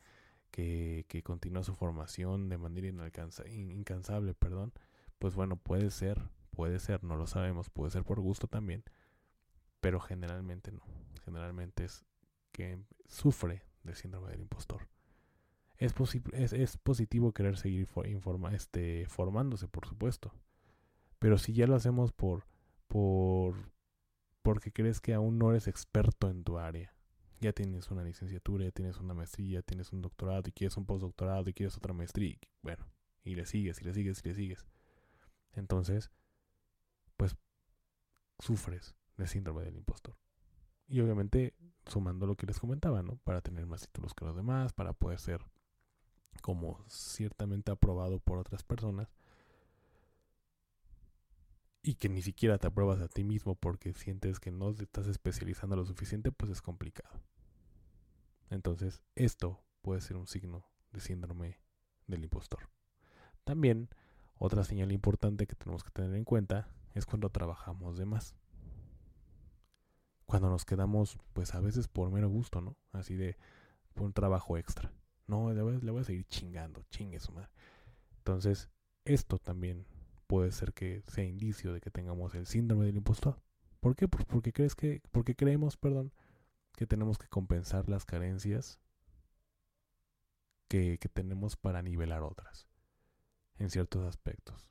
que, 0.50 1.04
que 1.08 1.22
continúa 1.22 1.62
su 1.62 1.75
formación 1.75 2.48
de 2.48 2.58
manera 2.58 2.86
inalcanza, 2.86 3.46
incansable, 3.48 4.34
perdón, 4.34 4.72
pues 5.18 5.34
bueno, 5.34 5.56
puede 5.56 5.90
ser, 5.90 6.22
puede 6.50 6.78
ser, 6.78 7.02
no 7.04 7.16
lo 7.16 7.26
sabemos, 7.26 7.70
puede 7.70 7.90
ser 7.90 8.04
por 8.04 8.20
gusto 8.20 8.46
también, 8.46 8.84
pero 9.80 10.00
generalmente 10.00 10.72
no. 10.72 10.82
Generalmente 11.25 11.84
es 11.84 12.04
que 12.52 12.78
sufre 13.06 13.62
del 13.82 13.96
síndrome 13.96 14.30
del 14.30 14.42
impostor. 14.42 14.88
Es, 15.78 15.94
es, 16.32 16.52
es, 16.52 16.76
positivo 16.78 17.32
querer 17.32 17.58
seguir 17.58 17.88
informa 18.06 18.54
este, 18.54 19.06
formándose, 19.08 19.68
por 19.68 19.86
supuesto. 19.86 20.32
Pero 21.26 21.38
si 21.38 21.52
ya 21.54 21.66
lo 21.66 21.75
hacemos 21.75 22.12
por, 22.12 22.45
por, 22.87 23.73
porque 24.42 24.71
crees 24.71 25.00
que 25.00 25.12
aún 25.12 25.38
no 25.38 25.50
eres 25.50 25.66
experto 25.66 26.30
en 26.30 26.45
tu 26.45 26.56
área, 26.56 26.95
ya 27.40 27.52
tienes 27.52 27.90
una 27.90 28.04
licenciatura, 28.04 28.64
ya 28.64 28.71
tienes 28.71 28.99
una 28.99 29.12
maestría, 29.12 29.61
tienes 29.62 29.92
un 29.92 30.02
doctorado 30.02 30.45
y 30.47 30.52
quieres 30.52 30.76
un 30.76 30.87
postdoctorado 30.87 31.50
y 31.50 31.52
quieres 31.52 31.76
otra 31.76 31.92
maestría, 31.92 32.38
bueno, 32.62 32.87
y 33.25 33.35
le 33.35 33.45
sigues 33.45 33.80
y 33.80 33.85
le 33.85 33.92
sigues 33.92 34.25
y 34.25 34.28
le 34.28 34.35
sigues. 34.37 34.66
Entonces, 35.50 36.12
pues 37.16 37.35
sufres 38.38 38.95
de 39.16 39.26
síndrome 39.26 39.64
del 39.64 39.78
impostor. 39.78 40.16
Y 40.87 41.00
obviamente 41.00 41.56
sumando 41.87 42.28
lo 42.28 42.37
que 42.37 42.47
les 42.47 42.61
comentaba, 42.61 43.02
¿no? 43.02 43.16
Para 43.25 43.40
tener 43.40 43.66
más 43.66 43.80
títulos 43.80 44.14
que 44.14 44.26
los 44.26 44.37
demás, 44.37 44.73
para 44.75 44.92
poder 44.92 45.18
ser 45.18 45.45
como 46.40 46.85
ciertamente 46.87 47.73
aprobado 47.73 48.21
por 48.21 48.38
otras 48.38 48.62
personas. 48.62 49.12
Y 51.87 51.95
que 51.95 52.09
ni 52.09 52.21
siquiera 52.21 52.59
te 52.59 52.66
apruebas 52.66 53.00
a 53.00 53.07
ti 53.07 53.23
mismo 53.23 53.55
porque 53.55 53.93
sientes 53.93 54.40
que 54.40 54.50
no 54.50 54.75
te 54.75 54.83
estás 54.83 55.07
especializando 55.07 55.76
lo 55.76 55.85
suficiente, 55.85 56.33
pues 56.33 56.50
es 56.50 56.61
complicado. 56.61 57.21
Entonces, 58.50 59.02
esto 59.14 59.62
puede 59.83 60.00
ser 60.00 60.16
un 60.16 60.26
signo 60.26 60.66
de 60.90 60.99
síndrome 60.99 61.61
del 62.09 62.25
impostor. 62.25 62.69
También, 63.45 63.88
otra 64.35 64.64
señal 64.64 64.90
importante 64.90 65.47
que 65.47 65.55
tenemos 65.55 65.85
que 65.85 65.93
tener 65.93 66.14
en 66.16 66.25
cuenta 66.25 66.69
es 66.95 67.07
cuando 67.07 67.31
trabajamos 67.31 67.97
de 67.99 68.07
más 68.07 68.35
cuando 70.26 70.50
nos 70.50 70.64
quedamos, 70.64 71.19
pues 71.33 71.55
a 71.55 71.61
veces 71.61 71.88
por 71.88 72.11
mero 72.11 72.28
gusto, 72.28 72.61
¿no? 72.61 72.76
Así 72.93 73.14
de 73.14 73.38
por 73.95 74.07
un 74.07 74.12
trabajo 74.12 74.59
extra. 74.59 74.93
No, 75.26 75.52
le 75.52 75.62
voy, 75.62 76.00
a 76.00 76.05
seguir 76.05 76.26
chingando, 76.26 76.85
chingue 76.90 77.21
su 77.21 77.33
madre. 77.33 77.50
Entonces, 78.19 78.69
esto 79.05 79.38
también 79.38 79.87
puede 80.26 80.52
ser 80.52 80.73
que 80.73 81.02
sea 81.09 81.25
indicio 81.25 81.73
de 81.73 81.80
que 81.80 81.90
tengamos 81.90 82.35
el 82.35 82.47
síndrome 82.47 82.87
del 82.87 82.97
impostor. 82.97 83.40
¿Por 83.80 83.97
qué? 83.97 84.09
Pues 84.09 84.25
porque 84.25 84.52
crees 84.52 84.75
que, 84.75 85.02
porque 85.12 85.37
creemos, 85.37 85.76
perdón, 85.76 86.12
que 86.75 86.87
tenemos 86.87 87.18
que 87.18 87.28
compensar 87.28 87.88
las 87.88 88.04
carencias 88.04 88.80
que, 90.68 90.99
que 90.99 91.09
tenemos 91.09 91.56
para 91.56 91.83
nivelar 91.83 92.23
otras 92.23 92.68
en 93.59 93.71
ciertos 93.71 94.04
aspectos. 94.04 94.71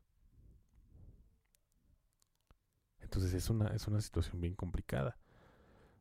Entonces 2.99 3.33
es 3.33 3.49
una, 3.49 3.67
es 3.67 3.87
una 3.87 4.01
situación 4.01 4.41
bien 4.41 4.55
complicada 4.55 5.17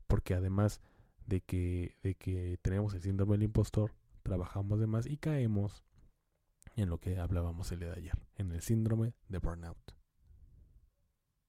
porque 0.06 0.34
además 0.34 0.80
de 1.26 1.40
que, 1.40 1.96
de 2.02 2.14
que 2.14 2.58
tenemos 2.62 2.94
el 2.94 3.02
síndrome 3.02 3.32
del 3.32 3.44
impostor, 3.44 3.94
trabajamos 4.22 4.80
de 4.80 4.86
más 4.86 5.06
y 5.06 5.16
caemos 5.16 5.82
en 6.76 6.88
lo 6.88 6.98
que 6.98 7.18
hablábamos 7.18 7.70
el 7.72 7.80
día 7.80 7.90
de 7.90 7.98
ayer, 7.98 8.18
en 8.36 8.52
el 8.52 8.60
síndrome 8.62 9.14
de 9.28 9.38
burnout. 9.38 9.96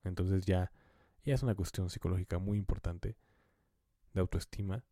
Entonces 0.03 0.46
ya, 0.46 0.72
es 1.24 1.41
una 1.41 1.55
cuestión 1.55 1.89
psicológica 1.89 2.38
muy 2.38 2.58
importante 2.58 3.17
de 4.13 4.22
autoestima, 4.22 4.86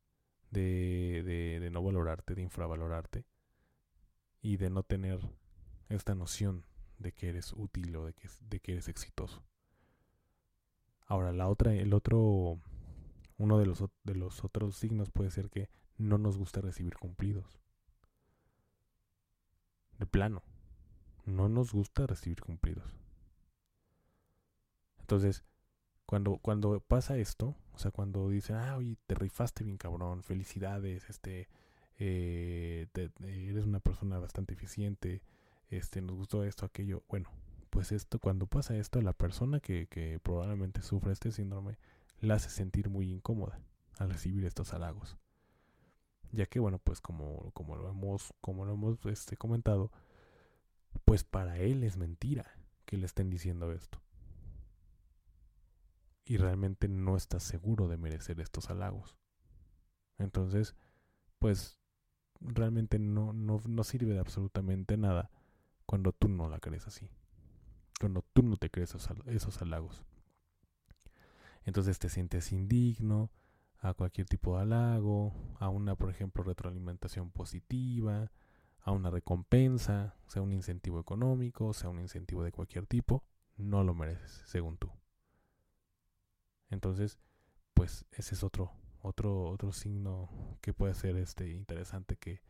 de, 0.50 1.24
de, 1.24 1.60
de 1.60 1.70
no 1.70 1.84
valorarte, 1.84 2.36
de 2.36 2.42
infravalorarte 2.42 3.26
y 4.42 4.58
de 4.58 4.70
no 4.70 4.84
tener 4.84 5.20
esta 5.90 6.16
noción 6.16 6.66
de 6.98 7.12
que 7.12 7.30
eres 7.30 7.54
útil 7.54 7.96
o 7.96 8.06
de 8.06 8.14
que, 8.14 8.28
de 8.42 8.60
que 8.60 8.74
eres 8.74 8.88
exitoso. 8.88 9.44
Ahora, 11.06 11.32
la 11.32 11.48
otra, 11.48 11.74
el 11.74 11.94
otro 11.94 12.60
uno 13.38 13.60
de 13.60 13.66
los, 13.66 13.84
de 14.04 14.16
los 14.16 14.44
otros 14.44 14.76
signos 14.78 15.12
puede 15.12 15.32
ser 15.32 15.50
que 15.50 15.70
no 15.98 16.18
nos 16.18 16.38
gusta 16.38 16.62
recibir 16.62 16.96
cumplidos. 16.98 17.60
Plano, 20.08 20.44
no 21.26 21.50
nos 21.50 21.74
gusta 21.74 22.08
recibir 22.08 22.42
cumplidos. 22.42 22.96
Entonces, 25.00 25.44
cuando, 26.06 26.38
cuando 26.38 26.80
pasa 26.80 27.18
esto, 27.18 27.56
o 27.74 27.78
sea, 27.78 27.92
cuando 27.92 28.30
dicen, 28.30 28.56
ah, 28.56 28.78
oye, 28.78 28.98
te 29.08 29.16
rifaste 29.16 29.64
bien 29.64 29.78
cabrón, 29.78 30.24
felicidades, 30.24 31.10
este, 31.10 31.50
eh, 31.98 32.88
eres 33.22 33.66
una 33.66 33.80
persona 33.80 34.20
bastante 34.20 34.54
eficiente, 34.54 35.22
este, 35.70 36.02
nos 36.02 36.16
gustó 36.16 36.44
esto, 36.44 36.66
aquello, 36.66 37.04
bueno, 37.10 37.30
pues 37.70 37.92
esto, 37.92 38.20
cuando 38.20 38.46
pasa 38.46 38.76
esto, 38.76 39.02
la 39.02 39.14
persona 39.14 39.60
que, 39.60 39.88
que 39.88 40.20
probablemente 40.20 40.82
sufre 40.82 41.12
este 41.12 41.32
síndrome 41.32 41.78
la 42.22 42.36
hace 42.36 42.50
sentir 42.50 42.90
muy 42.90 43.10
incómoda 43.10 43.60
al 43.98 44.10
recibir 44.12 44.46
estos 44.46 44.74
halagos. 44.74 45.18
Ya 46.34 46.48
que, 46.48 46.60
bueno, 46.60 46.80
pues 46.80 47.00
como, 47.00 47.52
como 47.52 47.76
lo 47.76 47.90
hemos, 47.90 48.34
como 48.42 48.66
lo 48.66 48.74
hemos 48.74 49.06
este, 49.06 49.38
comentado, 49.38 49.92
pues 51.06 51.24
para 51.24 51.60
él 51.60 51.84
es 51.84 51.96
mentira 51.96 52.52
que 52.86 52.98
le 52.98 53.06
estén 53.06 53.30
diciendo 53.30 53.72
esto. 53.72 54.02
Y 56.26 56.38
realmente 56.38 56.88
no 56.88 57.16
está 57.18 57.40
seguro 57.40 57.88
de 57.88 57.98
merecer 57.98 58.40
estos 58.40 58.72
halagos. 58.72 59.16
Entonces, 60.18 60.76
pues 61.38 61.78
realmente 62.40 62.98
no, 62.98 63.32
no, 63.32 63.62
no 63.68 63.84
sirve 63.84 64.14
de 64.14 64.20
absolutamente 64.20 64.98
nada 64.98 65.30
cuando 65.86 66.14
tú 66.14 66.30
no 66.30 66.50
la 66.50 66.60
crees 66.60 66.88
así. 66.88 67.12
Cuando 68.00 68.24
tú 68.34 68.42
no 68.42 68.58
te 68.58 68.72
crees 68.72 68.90
esos, 68.90 69.08
esos 69.28 69.62
halagos. 69.62 70.04
Entonces 71.64 72.00
te 72.00 72.10
sientes 72.10 72.52
indigno 72.52 73.30
a 73.84 73.94
cualquier 73.94 74.28
tipo 74.28 74.56
de 74.56 74.62
halago, 74.62 75.34
a 75.60 75.68
una, 75.68 75.96
por 75.96 76.10
ejemplo, 76.10 76.42
retroalimentación 76.42 77.32
positiva, 77.32 78.32
a 78.80 78.92
una 78.92 79.10
recompensa, 79.10 80.16
sea 80.26 80.42
un 80.42 80.54
incentivo 80.54 81.02
económico, 81.02 81.74
sea 81.74 81.90
un 81.90 82.00
incentivo 82.00 82.44
de 82.44 82.54
cualquier 82.54 82.88
tipo, 82.88 83.26
no 83.58 83.84
lo 83.84 83.94
mereces, 83.94 84.42
según 84.46 84.78
tú. 84.78 84.90
Entonces, 86.70 87.20
pues 87.74 88.06
ese 88.12 88.36
es 88.36 88.44
otro, 88.46 88.72
otro, 89.02 89.50
otro 89.50 89.74
signo 89.74 90.30
que 90.62 90.74
puede 90.74 90.94
ser 90.94 91.18
este 91.18 91.52
interesante 91.52 92.16
que, 92.16 92.42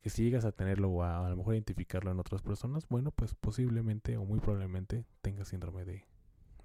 que 0.00 0.08
si 0.08 0.24
llegas 0.24 0.46
a 0.46 0.52
tenerlo 0.52 0.88
o 0.88 1.02
a, 1.02 1.26
a, 1.26 1.28
lo 1.28 1.36
mejor 1.36 1.54
identificarlo 1.54 2.10
en 2.10 2.18
otras 2.18 2.40
personas, 2.40 2.88
bueno, 2.88 3.10
pues 3.10 3.34
posiblemente 3.34 4.16
o 4.16 4.24
muy 4.24 4.40
probablemente 4.40 5.04
tengas 5.20 5.48
síndrome 5.48 5.84
de, 5.84 6.06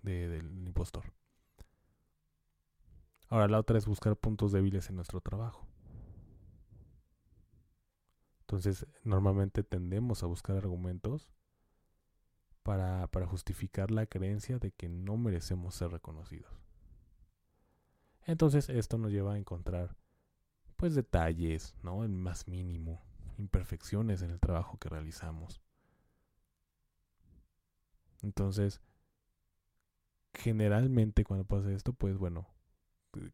de, 0.02 0.30
del 0.30 0.66
impostor. 0.66 1.12
Ahora 3.30 3.48
la 3.48 3.60
otra 3.60 3.78
es 3.78 3.86
buscar 3.86 4.16
puntos 4.16 4.52
débiles 4.52 4.90
en 4.90 4.96
nuestro 4.96 5.22
trabajo. 5.22 5.68
Entonces, 8.42 8.88
normalmente 9.04 9.64
tendemos 9.64 10.24
a 10.24 10.28
buscar 10.28 10.56
argumentos 10.56 11.30
para, 12.64 13.08
para, 13.08 13.28
justificar 13.28 13.92
la 13.92 14.06
creencia 14.06 14.58
de 14.58 14.72
que 14.72 14.88
no 14.88 15.18
merecemos 15.18 15.76
ser 15.76 15.92
reconocidos. 15.92 16.52
Entonces, 18.26 18.70
esto 18.70 18.98
nos 18.98 19.12
lleva 19.12 19.34
a 19.34 19.38
encontrar, 19.38 19.98
pues, 20.78 20.96
detalles, 20.96 21.76
¿no? 21.84 22.06
El 22.06 22.12
más 22.12 22.48
mínimo, 22.48 23.02
imperfecciones 23.38 24.22
en 24.22 24.32
el 24.32 24.40
trabajo 24.40 24.78
que 24.78 24.90
realizamos. 24.90 25.62
Entonces, 28.22 28.82
generalmente 30.34 31.26
cuando 31.26 31.46
pasa 31.46 31.72
esto, 31.72 31.92
pues, 31.92 32.18
bueno, 32.18 32.48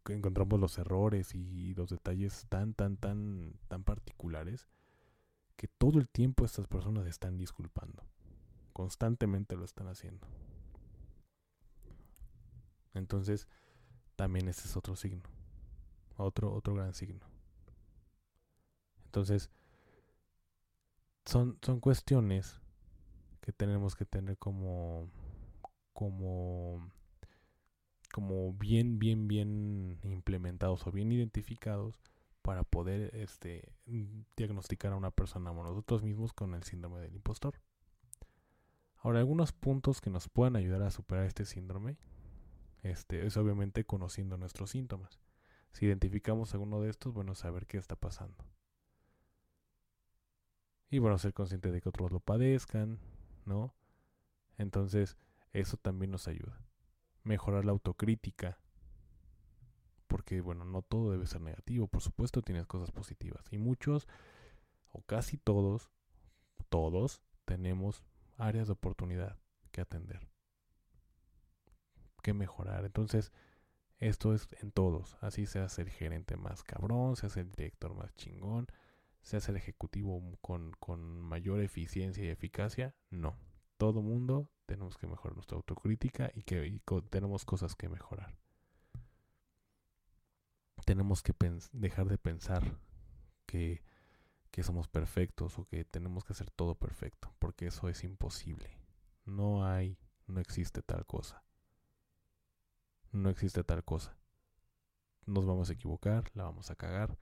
encontramos 0.10 0.60
los 0.60 0.78
errores 0.78 1.34
y 1.36 1.74
los 1.76 1.89
detalles 1.89 2.46
tan, 2.50 2.74
tan, 2.74 2.98
tan, 2.98 3.54
tan 3.67 3.84
particulares 3.84 4.67
que 5.56 5.67
todo 5.67 6.00
el 6.00 6.10
tiempo 6.10 6.46
estas 6.46 6.67
personas 6.67 7.08
están 7.08 7.38
disculpando. 7.38 8.04
Constantemente 8.74 9.56
lo 9.56 9.65
están 9.65 9.88
haciendo. 9.88 10.28
Entonces, 12.93 13.48
también 14.15 14.48
ese 14.48 14.67
es 14.67 14.78
otro 14.78 14.96
signo. 14.96 15.24
Otro, 16.17 16.54
otro 16.54 16.76
gran 16.76 16.93
signo. 16.93 17.26
Entonces, 19.06 19.50
son, 21.26 21.58
son 21.62 21.80
cuestiones 21.80 22.60
que 23.41 23.52
tenemos 23.52 23.96
que 23.96 24.06
tener 24.06 24.38
como, 24.38 25.10
como 25.93 26.92
como 28.13 28.54
bien, 28.54 28.99
bien, 28.99 29.28
bien 29.28 29.97
implementados 30.04 30.86
o 30.86 30.91
bien 30.91 31.12
identificados 31.12 31.99
para 32.43 32.63
poder 32.63 33.10
este, 33.15 33.73
diagnosticar 34.38 34.93
a 34.93 34.97
una 34.97 35.10
persona 35.10 35.49
o 35.49 35.63
nosotros 35.63 36.04
mismos 36.04 36.32
con 36.32 36.54
el 36.54 36.62
síndrome 36.62 36.99
del 36.99 37.15
impostor. 37.15 37.60
Ahora, 38.97 39.17
algunos 39.17 39.52
puntos 39.52 39.99
que 39.99 40.12
nos 40.12 40.30
puedan 40.30 40.56
ayudar 40.56 40.84
a 40.84 40.91
superar 40.91 41.26
este 41.26 41.43
síndrome 41.43 41.97
este, 42.84 43.26
es 43.26 43.36
obviamente 43.36 43.84
conociendo 43.84 44.38
nuestros 44.38 44.69
síntomas. 44.69 45.19
Si 45.71 45.88
identificamos 45.88 46.54
alguno 46.54 46.82
de 46.82 46.91
estos, 46.91 47.15
bueno, 47.15 47.34
saber 47.34 47.65
qué 47.65 47.80
está 47.80 47.95
pasando. 47.95 48.45
Y 50.91 50.99
bueno, 50.99 51.17
ser 51.17 51.34
consciente 51.34 51.71
de 51.71 51.82
que 51.82 51.89
otros 51.89 52.12
lo 52.12 52.19
padezcan, 52.19 52.99
¿no? 53.45 53.73
Entonces, 54.60 55.17
eso 55.52 55.78
también 55.78 56.12
nos 56.12 56.28
ayuda 56.28 56.62
mejorar 57.23 57.65
la 57.65 57.71
autocrítica. 57.71 58.57
Porque, 60.07 60.41
bueno, 60.41 60.65
no 60.65 60.81
todo 60.81 61.12
debe 61.12 61.25
ser 61.25 61.41
negativo. 61.41 61.88
Por 61.88 62.01
supuesto, 62.01 62.41
tienes 62.41 62.67
cosas 62.67 62.91
positivas. 62.91 63.45
Y 63.51 63.57
muchos, 63.57 64.07
o 64.91 65.01
casi 65.01 65.38
todos, 65.38 65.91
todos 66.69 67.21
tenemos 67.45 68.03
áreas 68.38 68.67
de 68.67 68.73
oportunidad 68.73 69.39
que 69.71 69.81
atender, 69.81 70.27
que 72.21 72.33
mejorar. 72.33 72.86
Entonces, 72.86 73.31
esto 73.97 74.33
es 74.33 74.47
en 74.62 74.71
todos. 74.71 75.17
Así 75.21 75.45
se 75.45 75.59
hace 75.59 75.81
el 75.81 75.89
gerente 75.89 76.36
más 76.36 76.63
cabrón, 76.63 77.15
se 77.15 77.27
hace 77.27 77.41
el 77.41 77.51
director 77.51 77.95
más 77.95 78.13
chingón, 78.15 78.67
se 79.21 79.38
hace 79.38 79.51
el 79.51 79.57
ejecutivo 79.57 80.21
con, 80.41 80.71
con 80.79 81.21
mayor 81.21 81.62
eficiencia 81.62 82.23
y 82.23 82.29
eficacia. 82.29 82.95
No. 83.09 83.38
Todo 83.77 84.01
mundo 84.01 84.49
tenemos 84.65 84.97
que 84.97 85.08
mejorar 85.08 85.36
nuestra 85.36 85.58
autocrítica 85.58 86.32
y 86.34 86.43
que 86.43 86.80
tenemos 87.10 87.45
cosas 87.45 87.76
que 87.76 87.89
mejorar. 87.89 88.36
Tenemos 90.86 91.23
que 91.23 91.34
dejar 91.71 92.08
de 92.08 92.17
pensar 92.17 92.80
que, 93.45 93.84
que 94.52 94.63
somos 94.63 94.88
perfectos 94.88 95.58
o 95.58 95.65
que 95.65 95.86
tenemos 95.86 96.23
que 96.26 96.34
hacer 96.34 96.52
todo 96.52 96.76
perfecto, 96.76 97.34
porque 97.39 97.67
eso 97.67 97.88
es 97.89 98.04
imposible. 98.04 98.78
No 99.26 99.65
hay, 99.65 99.97
no 100.28 100.39
existe 100.41 100.82
tal 100.82 101.06
cosa. 101.06 101.43
No 103.12 103.30
existe 103.30 103.63
tal 103.63 103.84
cosa. 103.84 104.17
Nos 105.26 105.45
vamos 105.45 105.69
a 105.69 105.73
equivocar, 105.73 106.30
la 106.34 106.43
vamos 106.43 106.69
a 106.71 106.76
cagar. 106.76 107.17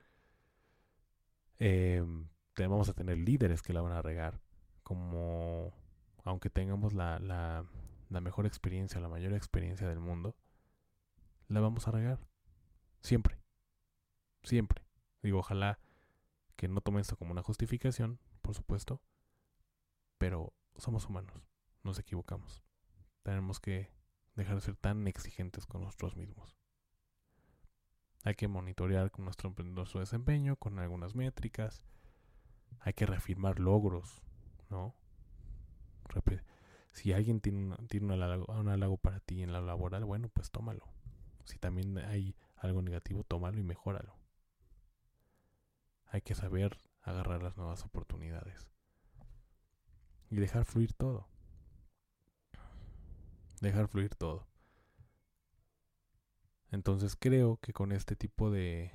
Eh, 1.59 2.03
vamos 2.57 2.89
a 2.89 2.93
tener 2.93 3.17
líderes 3.17 3.61
que 3.61 3.73
la 3.73 3.81
van 3.81 3.93
a 3.93 4.01
regar. 4.01 4.41
Como, 4.83 5.73
aunque 6.23 6.49
tengamos 6.49 6.93
la, 6.93 7.19
la, 7.19 8.21
mejor 8.21 8.45
experiencia, 8.45 8.99
la 8.99 9.09
mayor 9.09 9.33
experiencia 9.33 9.87
del 9.87 9.99
mundo, 9.99 10.35
la 11.47 11.59
vamos 11.59 11.87
a 11.87 11.91
regar. 11.91 12.19
Siempre. 13.01 13.39
Siempre. 14.43 14.83
Digo, 15.21 15.39
ojalá 15.39 15.79
que 16.55 16.67
no 16.67 16.81
tomen 16.81 17.01
esto 17.01 17.17
como 17.17 17.31
una 17.31 17.43
justificación, 17.43 18.19
por 18.41 18.55
supuesto. 18.55 19.01
Pero 20.17 20.53
somos 20.77 21.07
humanos. 21.07 21.47
Nos 21.83 21.97
equivocamos. 21.99 22.61
Tenemos 23.23 23.59
que 23.59 23.91
dejar 24.35 24.55
de 24.55 24.61
ser 24.61 24.75
tan 24.75 25.07
exigentes 25.07 25.65
con 25.65 25.81
nosotros 25.81 26.15
mismos. 26.15 26.55
Hay 28.23 28.35
que 28.35 28.47
monitorear 28.47 29.09
con 29.09 29.25
nuestro, 29.25 29.53
nuestro 29.63 29.99
desempeño, 29.99 30.55
con 30.55 30.77
algunas 30.77 31.15
métricas. 31.15 31.83
Hay 32.79 32.93
que 32.93 33.07
reafirmar 33.07 33.59
logros, 33.59 34.21
¿no? 34.69 34.95
Si 36.91 37.13
alguien 37.13 37.39
tiene, 37.39 37.59
un, 37.59 37.87
tiene 37.87 38.13
un, 38.13 38.67
halago, 38.69 38.97
para 38.97 39.19
ti 39.21 39.43
en 39.43 39.53
la 39.53 39.61
laboral, 39.61 40.03
bueno, 40.03 40.29
pues 40.29 40.51
tómalo. 40.51 40.87
Si 41.45 41.57
también 41.57 41.97
hay 41.97 42.35
algo 42.57 42.81
negativo, 42.81 43.23
tómalo 43.23 43.59
y 43.59 43.63
mejóralo. 43.63 44.15
Hay 46.07 46.21
que 46.21 46.35
saber 46.35 46.77
agarrar 47.01 47.41
las 47.41 47.55
nuevas 47.57 47.83
oportunidades. 47.85 48.69
Y 50.29 50.35
dejar 50.35 50.65
fluir 50.65 50.93
todo 50.93 51.27
dejar 53.61 53.87
fluir 53.87 54.15
todo. 54.15 54.47
Entonces 56.71 57.15
creo 57.15 57.57
que 57.57 57.73
con 57.73 57.91
este 57.91 58.15
tipo 58.15 58.49
de, 58.49 58.91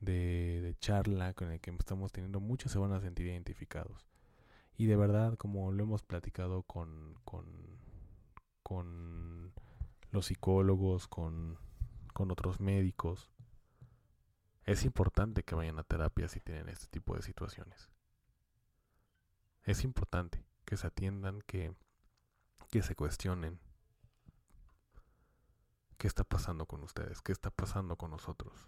de, 0.00 0.76
charla 0.80 1.32
con 1.34 1.50
el 1.50 1.60
que 1.60 1.70
estamos 1.70 2.12
teniendo, 2.12 2.40
muchos 2.40 2.72
se 2.72 2.78
van 2.78 2.92
a 2.92 3.00
sentir 3.00 3.26
identificados. 3.26 4.09
Y 4.80 4.86
de 4.86 4.96
verdad, 4.96 5.36
como 5.36 5.72
lo 5.72 5.82
hemos 5.82 6.02
platicado 6.02 6.62
con, 6.62 7.12
con, 7.26 7.44
con 8.62 9.52
los 10.10 10.24
psicólogos, 10.24 11.06
con, 11.06 11.58
con 12.14 12.30
otros 12.30 12.60
médicos, 12.60 13.28
es 14.64 14.86
importante 14.86 15.42
que 15.42 15.54
vayan 15.54 15.78
a 15.78 15.82
terapia 15.82 16.28
si 16.28 16.40
tienen 16.40 16.70
este 16.70 16.86
tipo 16.86 17.14
de 17.14 17.20
situaciones. 17.20 17.90
Es 19.64 19.84
importante 19.84 20.46
que 20.64 20.78
se 20.78 20.86
atiendan, 20.86 21.42
que, 21.42 21.74
que 22.70 22.80
se 22.80 22.96
cuestionen, 22.96 23.60
¿Qué 25.98 26.06
está 26.06 26.24
pasando 26.24 26.64
con 26.64 26.82
ustedes? 26.82 27.20
¿Qué 27.20 27.32
está 27.32 27.50
pasando 27.50 27.96
con 27.96 28.12
nosotros? 28.12 28.66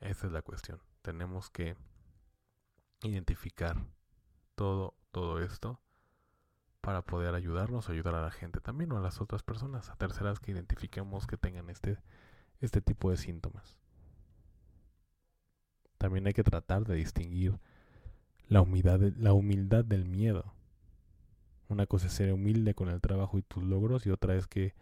Esa 0.00 0.26
es 0.26 0.32
la 0.32 0.40
cuestión. 0.40 0.80
Tenemos 1.02 1.50
que 1.50 1.76
identificar 3.08 3.76
todo, 4.54 4.94
todo 5.12 5.40
esto 5.40 5.80
para 6.84 7.00
poder 7.00 7.34
ayudarnos, 7.34 7.88
ayudar 7.88 8.14
a 8.14 8.22
la 8.22 8.30
gente 8.30 8.60
también 8.60 8.92
o 8.92 8.98
a 8.98 9.00
las 9.00 9.22
otras 9.22 9.42
personas, 9.42 9.88
a 9.88 9.96
terceras 9.96 10.38
que 10.38 10.52
identifiquemos 10.52 11.26
que 11.26 11.38
tengan 11.38 11.70
este, 11.70 11.96
este 12.60 12.82
tipo 12.82 13.10
de 13.10 13.16
síntomas. 13.16 13.78
También 15.96 16.26
hay 16.26 16.34
que 16.34 16.44
tratar 16.44 16.84
de 16.84 16.94
distinguir 16.96 17.58
la 18.48 18.60
humildad, 18.60 19.00
la 19.16 19.32
humildad 19.32 19.82
del 19.82 20.04
miedo. 20.04 20.52
Una 21.68 21.86
cosa 21.86 22.08
es 22.08 22.12
ser 22.12 22.30
humilde 22.34 22.74
con 22.74 22.90
el 22.90 23.00
trabajo 23.00 23.38
y 23.38 23.42
tus 23.42 23.64
logros 23.64 24.04
y 24.04 24.10
otra 24.10 24.36
es 24.36 24.46
que, 24.46 24.74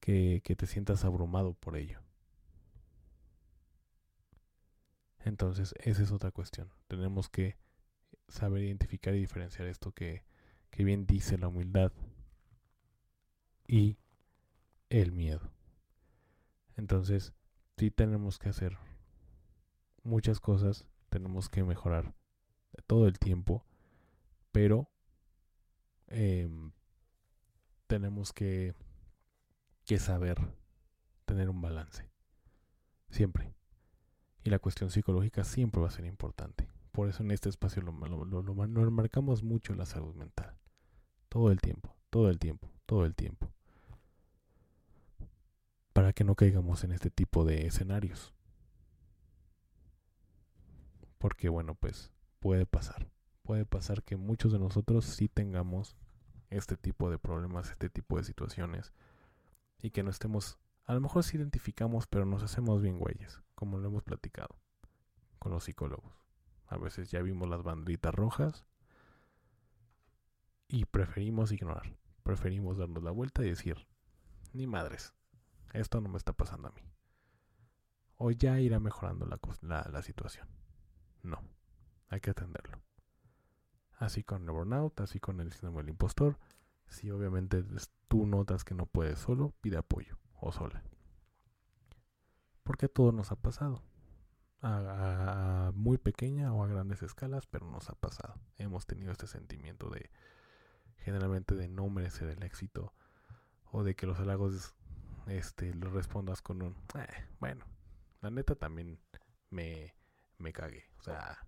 que, 0.00 0.42
te 0.42 0.66
sientas 0.66 1.06
abrumado 1.06 1.54
por 1.54 1.78
ello. 1.78 2.01
Entonces, 5.24 5.74
esa 5.78 6.02
es 6.02 6.12
otra 6.12 6.30
cuestión. 6.30 6.70
Tenemos 6.88 7.28
que 7.28 7.56
saber 8.28 8.62
identificar 8.62 9.14
y 9.14 9.20
diferenciar 9.20 9.68
esto 9.68 9.92
que, 9.92 10.24
que 10.70 10.84
bien 10.84 11.06
dice 11.06 11.38
la 11.38 11.48
humildad 11.48 11.92
y 13.66 13.98
el 14.90 15.12
miedo. 15.12 15.52
Entonces, 16.76 17.32
sí 17.76 17.90
tenemos 17.90 18.38
que 18.38 18.48
hacer 18.48 18.76
muchas 20.02 20.40
cosas, 20.40 20.86
tenemos 21.10 21.48
que 21.48 21.62
mejorar 21.62 22.14
todo 22.86 23.06
el 23.06 23.18
tiempo, 23.18 23.64
pero 24.50 24.92
Em, 26.14 26.72
tenemos 27.86 28.34
que, 28.34 28.74
que 29.86 29.98
saber 29.98 30.36
tener 31.24 31.48
un 31.48 31.62
balance. 31.62 32.06
Siempre. 33.08 33.54
Y 34.44 34.50
la 34.50 34.58
cuestión 34.58 34.90
psicológica 34.90 35.44
siempre 35.44 35.80
va 35.80 35.88
a 35.88 35.92
ser 35.92 36.04
importante. 36.04 36.68
Por 36.90 37.08
eso 37.08 37.22
en 37.22 37.30
este 37.30 37.48
espacio 37.48 37.82
lo, 37.82 37.92
lo, 37.92 38.42
lo, 38.42 38.90
marcamos 38.90 39.42
mucho 39.42 39.74
la 39.74 39.86
salud 39.86 40.14
mental. 40.14 40.54
Todo 41.28 41.50
el 41.50 41.60
tiempo, 41.60 41.96
todo 42.10 42.28
el 42.28 42.38
tiempo, 42.38 42.70
todo 42.86 43.06
el 43.06 43.14
tiempo. 43.14 43.50
Para 45.92 46.12
que 46.12 46.24
no 46.24 46.34
caigamos 46.34 46.84
en 46.84 46.92
este 46.92 47.10
tipo 47.10 47.44
de 47.44 47.66
escenarios. 47.66 48.34
Porque 51.18 51.48
bueno, 51.48 51.74
pues 51.74 52.12
puede 52.40 52.66
pasar. 52.66 53.08
Puede 53.42 53.64
pasar 53.64 54.02
que 54.02 54.16
muchos 54.16 54.52
de 54.52 54.58
nosotros 54.58 55.04
sí 55.04 55.28
tengamos 55.28 55.96
este 56.50 56.76
tipo 56.76 57.10
de 57.10 57.18
problemas, 57.18 57.70
este 57.70 57.88
tipo 57.88 58.16
de 58.18 58.24
situaciones 58.24 58.92
y 59.82 59.90
que 59.90 60.02
no 60.02 60.10
estemos, 60.10 60.58
a 60.84 60.94
lo 60.94 61.00
mejor 61.00 61.24
sí 61.24 61.36
identificamos, 61.36 62.06
pero 62.06 62.24
nos 62.24 62.42
hacemos 62.42 62.80
bien 62.80 62.98
güeyes, 62.98 63.41
como 63.62 63.78
lo 63.78 63.86
hemos 63.86 64.02
platicado 64.02 64.58
con 65.38 65.52
los 65.52 65.62
psicólogos. 65.62 66.12
A 66.66 66.78
veces 66.78 67.12
ya 67.12 67.22
vimos 67.22 67.48
las 67.48 67.62
banderitas 67.62 68.12
rojas 68.12 68.66
y 70.66 70.84
preferimos 70.84 71.52
ignorar, 71.52 71.96
preferimos 72.24 72.76
darnos 72.76 73.04
la 73.04 73.12
vuelta 73.12 73.44
y 73.44 73.50
decir, 73.50 73.86
ni 74.52 74.66
madres, 74.66 75.14
esto 75.74 76.00
no 76.00 76.08
me 76.08 76.18
está 76.18 76.32
pasando 76.32 76.66
a 76.66 76.72
mí. 76.72 76.82
O 78.16 78.32
ya 78.32 78.58
irá 78.58 78.80
mejorando 78.80 79.26
la, 79.26 79.38
la, 79.60 79.88
la 79.92 80.02
situación. 80.02 80.48
No, 81.22 81.40
hay 82.08 82.18
que 82.18 82.30
atenderlo 82.30 82.82
así 83.98 84.24
con 84.24 84.42
el 84.42 84.50
burnout, 84.50 85.00
así 85.02 85.20
con 85.20 85.38
el 85.38 85.52
síndrome 85.52 85.82
del 85.82 85.90
impostor. 85.90 86.36
Si 86.88 87.12
obviamente 87.12 87.62
tú 88.08 88.26
notas 88.26 88.64
que 88.64 88.74
no 88.74 88.86
puedes 88.86 89.20
solo, 89.20 89.54
pide 89.60 89.76
apoyo 89.76 90.18
o 90.40 90.50
sola. 90.50 90.82
Porque 92.62 92.88
todo 92.88 93.12
nos 93.12 93.32
ha 93.32 93.36
pasado. 93.36 93.82
A, 94.64 95.72
muy 95.74 95.98
pequeña 95.98 96.54
o 96.54 96.62
a 96.62 96.68
grandes 96.68 97.02
escalas, 97.02 97.46
pero 97.46 97.68
nos 97.68 97.90
ha 97.90 97.94
pasado. 97.94 98.34
Hemos 98.58 98.86
tenido 98.86 99.10
este 99.10 99.26
sentimiento 99.26 99.90
de 99.90 100.10
generalmente 100.98 101.56
de 101.56 101.66
no 101.66 101.88
merecer 101.88 102.28
el 102.28 102.44
éxito 102.44 102.94
o 103.72 103.82
de 103.82 103.96
que 103.96 104.06
los 104.06 104.20
halagos 104.20 104.76
este 105.26 105.74
los 105.74 105.92
respondas 105.92 106.42
con 106.42 106.62
un 106.62 106.76
eh, 106.94 107.26
bueno, 107.40 107.64
la 108.20 108.30
neta 108.30 108.54
también 108.54 109.00
me 109.50 109.94
me 110.38 110.52
cagué, 110.52 110.84
o 110.98 111.02
sea, 111.02 111.46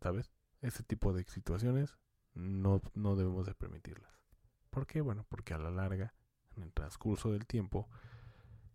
¿sabes? 0.00 0.30
Ese 0.60 0.82
tipo 0.82 1.12
de 1.12 1.24
situaciones 1.24 1.98
no, 2.34 2.80
no 2.94 3.16
debemos 3.16 3.46
de 3.46 3.54
permitirlas. 3.54 4.12
¿Por 4.70 4.86
qué? 4.86 5.00
Bueno, 5.00 5.24
porque 5.28 5.54
a 5.54 5.58
la 5.58 5.70
larga, 5.70 6.14
en 6.56 6.62
el 6.62 6.72
transcurso 6.72 7.32
del 7.32 7.46
tiempo 7.46 7.88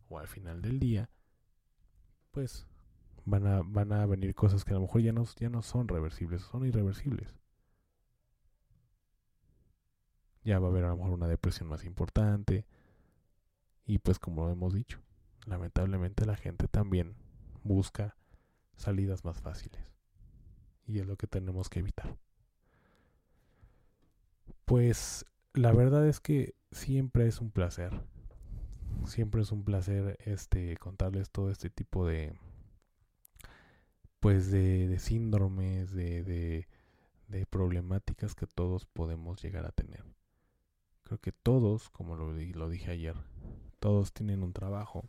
o 0.10 0.20
al 0.20 0.28
final 0.28 0.62
del 0.62 0.80
día, 0.80 1.10
pues 2.34 2.66
van 3.26 3.48
a, 3.48 3.62
van 3.62 3.94
a 3.94 4.06
venir 4.06 4.34
cosas 4.36 4.66
que 4.66 4.72
a 4.72 4.74
lo 4.76 4.82
mejor 4.82 5.02
ya 5.02 5.14
no, 5.14 5.24
ya 5.38 5.50
no 5.50 5.62
son 5.62 5.88
reversibles, 5.88 6.42
son 6.42 6.66
irreversibles. 6.66 7.40
Ya 10.44 10.60
va 10.60 10.68
a 10.68 10.72
haber 10.72 10.84
a 10.84 10.90
lo 10.90 10.98
mejor 10.98 11.12
una 11.12 11.28
depresión 11.28 11.70
más 11.70 11.86
importante. 11.86 12.66
Y 13.86 14.00
pues 14.00 14.20
como 14.20 14.50
hemos 14.50 14.74
dicho, 14.74 15.00
lamentablemente 15.46 16.26
la 16.26 16.36
gente 16.36 16.68
también 16.68 17.16
busca 17.64 18.18
salidas 18.76 19.24
más 19.24 19.40
fáciles. 19.40 19.94
Y 20.86 21.00
es 21.00 21.06
lo 21.06 21.16
que 21.16 21.28
tenemos 21.28 21.70
que 21.70 21.80
evitar. 21.80 22.18
Pues 24.66 25.26
la 25.54 25.72
verdad 25.72 26.08
es 26.08 26.20
que 26.20 26.56
siempre 26.72 27.28
es 27.28 27.40
un 27.40 27.52
placer. 27.52 27.94
Siempre 29.06 29.42
es 29.42 29.52
un 29.52 29.64
placer 29.64 30.18
este 30.26 30.78
contarles 30.78 31.32
todo 31.32 31.52
este 31.52 31.70
tipo 31.70 32.06
de 32.08 32.34
pues 34.20 34.50
de, 34.50 34.98
síndromes, 35.00 35.92
de, 35.92 36.24
de, 37.28 37.46
problemáticas 37.48 38.36
que 38.36 38.48
todos 38.48 38.86
podemos 38.86 39.44
llegar 39.44 39.66
a 39.66 39.74
tener. 39.74 40.06
Creo 41.04 41.20
que 41.20 41.34
todos, 41.34 41.90
como 41.90 42.16
lo, 42.16 42.32
lo 42.32 42.70
dije 42.70 42.92
ayer, 42.92 43.18
todos 43.80 44.14
tienen 44.14 44.42
un 44.42 44.54
trabajo, 44.54 45.04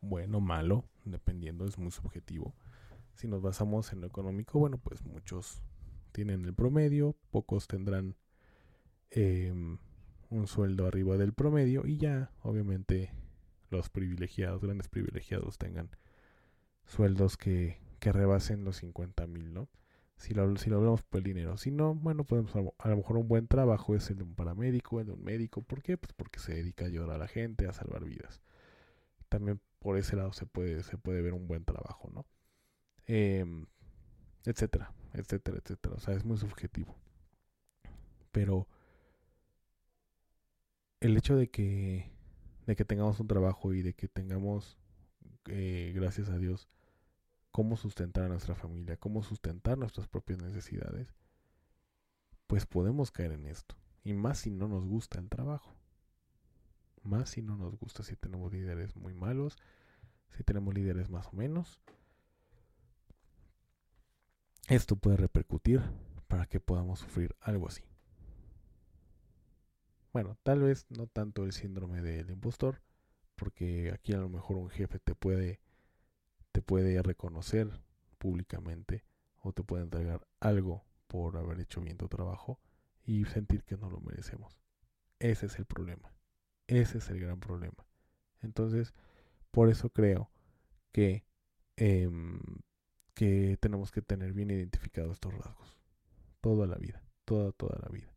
bueno, 0.00 0.38
malo, 0.40 0.84
dependiendo, 1.04 1.66
es 1.66 1.76
muy 1.76 1.90
subjetivo. 1.90 2.54
Si 3.14 3.26
nos 3.26 3.42
basamos 3.42 3.92
en 3.92 4.00
lo 4.00 4.06
económico, 4.06 4.60
bueno, 4.60 4.78
pues 4.78 5.04
muchos 5.04 5.60
tienen 6.12 6.44
el 6.44 6.54
promedio, 6.54 7.16
pocos 7.32 7.66
tendrán 7.66 8.14
em, 9.10 9.78
un 10.30 10.46
sueldo 10.46 10.86
arriba 10.86 11.16
del 11.16 11.32
promedio 11.32 11.86
y 11.86 11.98
ya, 11.98 12.30
obviamente, 12.42 13.12
los 13.70 13.88
privilegiados, 13.88 14.62
grandes 14.62 14.88
privilegiados 14.88 15.58
tengan 15.58 15.90
sueldos 16.86 17.36
que, 17.36 17.80
que 17.98 18.12
rebasen 18.12 18.64
los 18.64 18.76
50 18.76 19.26
mil, 19.26 19.52
¿no? 19.52 19.68
Si 20.16 20.34
lo, 20.34 20.56
si 20.56 20.68
lo 20.68 20.78
hablamos 20.78 21.02
por 21.02 21.18
el 21.18 21.24
dinero. 21.24 21.56
Si 21.56 21.70
no, 21.70 21.94
bueno, 21.94 22.24
podemos 22.24 22.54
a 22.56 22.88
lo 22.88 22.96
mejor 22.96 23.16
un 23.18 23.28
buen 23.28 23.46
trabajo 23.46 23.94
es 23.94 24.10
el 24.10 24.18
de 24.18 24.24
un 24.24 24.34
paramédico, 24.34 25.00
el 25.00 25.06
de 25.06 25.12
un 25.12 25.22
médico. 25.22 25.62
¿Por 25.62 25.80
qué? 25.80 25.96
Pues 25.96 26.12
porque 26.12 26.40
se 26.40 26.54
dedica 26.54 26.84
a 26.84 26.88
ayudar 26.88 27.10
a 27.10 27.18
la 27.18 27.28
gente, 27.28 27.68
a 27.68 27.72
salvar 27.72 28.04
vidas. 28.04 28.42
También 29.28 29.60
por 29.78 29.96
ese 29.96 30.16
lado 30.16 30.32
se 30.32 30.44
puede, 30.46 30.82
se 30.82 30.98
puede 30.98 31.22
ver 31.22 31.34
un 31.34 31.46
buen 31.46 31.64
trabajo, 31.64 32.10
¿no? 32.12 32.26
Em, 33.06 33.66
etcétera, 34.44 34.92
etcétera, 35.14 35.58
etcétera. 35.58 35.94
O 35.96 36.00
sea, 36.00 36.14
es 36.14 36.24
muy 36.24 36.36
subjetivo. 36.36 36.96
Pero 38.32 38.66
el 41.00 41.16
hecho 41.16 41.36
de 41.36 41.50
que, 41.50 42.10
de 42.66 42.76
que 42.76 42.84
tengamos 42.84 43.20
un 43.20 43.28
trabajo 43.28 43.72
y 43.72 43.82
de 43.82 43.94
que 43.94 44.08
tengamos, 44.08 44.76
eh, 45.46 45.92
gracias 45.94 46.28
a 46.28 46.38
Dios, 46.38 46.68
cómo 47.50 47.76
sustentar 47.76 48.24
a 48.24 48.28
nuestra 48.28 48.54
familia, 48.54 48.96
cómo 48.96 49.22
sustentar 49.22 49.78
nuestras 49.78 50.08
propias 50.08 50.40
necesidades, 50.42 51.14
pues 52.46 52.66
podemos 52.66 53.10
caer 53.10 53.32
en 53.32 53.46
esto. 53.46 53.76
Y 54.04 54.14
más 54.14 54.38
si 54.38 54.50
no 54.50 54.68
nos 54.68 54.84
gusta 54.84 55.18
el 55.18 55.28
trabajo. 55.28 55.74
Más 57.02 57.30
si 57.30 57.42
no 57.42 57.56
nos 57.56 57.76
gusta, 57.76 58.02
si 58.02 58.16
tenemos 58.16 58.52
líderes 58.52 58.96
muy 58.96 59.14
malos, 59.14 59.56
si 60.36 60.42
tenemos 60.42 60.74
líderes 60.74 61.10
más 61.10 61.26
o 61.28 61.32
menos. 61.32 61.80
Esto 64.68 64.96
puede 64.96 65.16
repercutir 65.16 65.80
para 66.26 66.46
que 66.46 66.60
podamos 66.60 67.00
sufrir 67.00 67.34
algo 67.40 67.68
así. 67.68 67.87
Bueno, 70.18 70.36
tal 70.42 70.62
vez 70.62 70.84
no 70.88 71.06
tanto 71.06 71.44
el 71.44 71.52
síndrome 71.52 72.02
del 72.02 72.28
impostor, 72.28 72.82
porque 73.36 73.92
aquí 73.94 74.14
a 74.14 74.18
lo 74.18 74.28
mejor 74.28 74.56
un 74.56 74.68
jefe 74.68 74.98
te 74.98 75.14
puede 75.14 75.60
te 76.50 76.60
puede 76.60 77.00
reconocer 77.04 77.70
públicamente 78.18 79.04
o 79.36 79.52
te 79.52 79.62
puede 79.62 79.84
entregar 79.84 80.26
algo 80.40 80.84
por 81.06 81.36
haber 81.36 81.60
hecho 81.60 81.80
bien 81.82 81.98
tu 81.98 82.08
trabajo 82.08 82.58
y 83.04 83.26
sentir 83.26 83.62
que 83.62 83.76
no 83.76 83.90
lo 83.90 84.00
merecemos. 84.00 84.58
Ese 85.20 85.46
es 85.46 85.56
el 85.60 85.66
problema. 85.66 86.12
Ese 86.66 86.98
es 86.98 87.08
el 87.10 87.20
gran 87.20 87.38
problema. 87.38 87.86
Entonces, 88.40 88.94
por 89.52 89.68
eso 89.68 89.88
creo 89.88 90.32
que, 90.90 91.24
em, 91.76 92.40
que 93.14 93.56
tenemos 93.60 93.92
que 93.92 94.02
tener 94.02 94.32
bien 94.32 94.50
identificados 94.50 95.12
estos 95.12 95.32
rasgos. 95.32 95.78
Toda 96.40 96.66
la 96.66 96.76
vida, 96.76 97.04
toda, 97.24 97.52
toda 97.52 97.78
la 97.80 97.88
vida. 97.88 98.12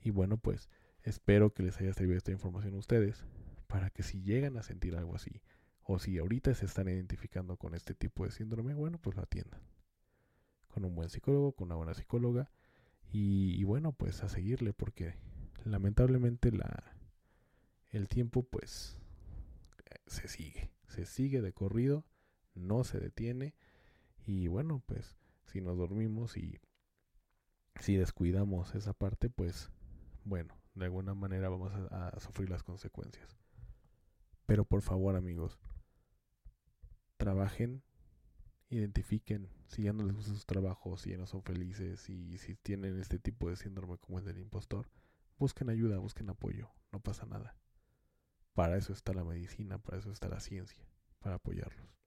Y 0.00 0.08
bueno, 0.12 0.38
pues 0.38 0.70
espero 1.06 1.54
que 1.54 1.62
les 1.62 1.80
haya 1.80 1.94
servido 1.94 2.18
esta 2.18 2.32
información 2.32 2.74
a 2.74 2.78
ustedes 2.78 3.24
para 3.68 3.90
que 3.90 4.02
si 4.02 4.22
llegan 4.22 4.56
a 4.56 4.62
sentir 4.62 4.96
algo 4.96 5.14
así, 5.14 5.40
o 5.82 5.98
si 6.00 6.18
ahorita 6.18 6.52
se 6.54 6.66
están 6.66 6.88
identificando 6.88 7.56
con 7.56 7.74
este 7.74 7.94
tipo 7.94 8.24
de 8.24 8.32
síndrome, 8.32 8.74
bueno, 8.74 8.98
pues 8.98 9.16
lo 9.16 9.22
atiendan. 9.22 9.60
Con 10.68 10.84
un 10.84 10.96
buen 10.96 11.08
psicólogo, 11.08 11.52
con 11.52 11.68
una 11.68 11.76
buena 11.76 11.94
psicóloga. 11.94 12.50
Y, 13.12 13.62
bueno, 13.62 13.92
pues 13.92 14.24
a 14.24 14.28
seguirle 14.28 14.72
porque 14.72 15.14
lamentablemente 15.64 16.50
la, 16.50 16.92
el 17.90 18.08
tiempo 18.08 18.42
pues 18.42 18.98
se 20.06 20.26
sigue. 20.26 20.70
Se 20.88 21.06
sigue 21.06 21.40
de 21.40 21.52
corrido, 21.52 22.04
no 22.54 22.82
se 22.82 22.98
detiene. 22.98 23.54
Y 24.26 24.48
bueno, 24.48 24.82
pues 24.86 25.16
si 25.44 25.60
nos 25.60 25.78
dormimos 25.78 26.36
y 26.36 26.58
si 27.78 27.96
descuidamos 27.96 28.74
esa 28.74 28.92
parte, 28.92 29.30
pues 29.30 29.70
bueno, 30.24 30.56
de 30.76 30.84
alguna 30.84 31.14
manera 31.14 31.48
vamos 31.48 31.72
a, 31.90 32.20
sufrir 32.20 32.50
las 32.50 32.62
consecuencias. 32.62 33.36
Pero 34.44 34.64
por 34.64 34.82
favor 34.82 35.16
amigos, 35.16 35.58
trabajen, 37.16 37.82
identifiquen 38.68 39.48
si 39.66 39.84
ya 39.84 39.92
no 39.92 40.04
les 40.04 40.14
gusta 40.14 40.34
su 40.34 40.44
trabajo, 40.44 40.96
si 40.98 41.10
ya 41.10 41.16
no 41.16 41.26
son 41.26 41.42
felices 41.42 42.08
y 42.08 42.38
si 42.38 42.54
tienen 42.56 43.00
este 43.00 43.18
tipo 43.18 43.48
de 43.48 43.56
síndrome 43.56 43.98
como 43.98 44.18
el 44.18 44.24
del 44.24 44.38
impostor, 44.38 44.88
busquen 45.38 45.70
ayuda, 45.70 45.98
busquen 45.98 46.28
apoyo, 46.30 46.70
no 46.92 47.00
pasa 47.00 47.26
nada. 47.26 47.56
Para 48.52 48.76
eso 48.76 48.92
está 48.92 49.12
la 49.12 49.24
medicina, 49.24 49.78
para 49.78 49.98
eso 49.98 50.12
está 50.12 50.28
la 50.28 50.40
ciencia, 50.40 50.86
para 51.18 51.36
apoyarlos. 51.36 51.98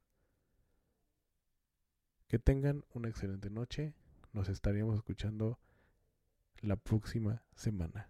Que 2.28 2.40
tengan 2.40 2.86
una 2.94 3.10
excelente 3.10 3.50
noche, 3.50 3.94
nos 4.32 4.48
estaríamos 4.48 4.96
escuchando 4.96 5.60
la 6.62 6.76
próxima 6.76 7.44
semana. 7.56 8.10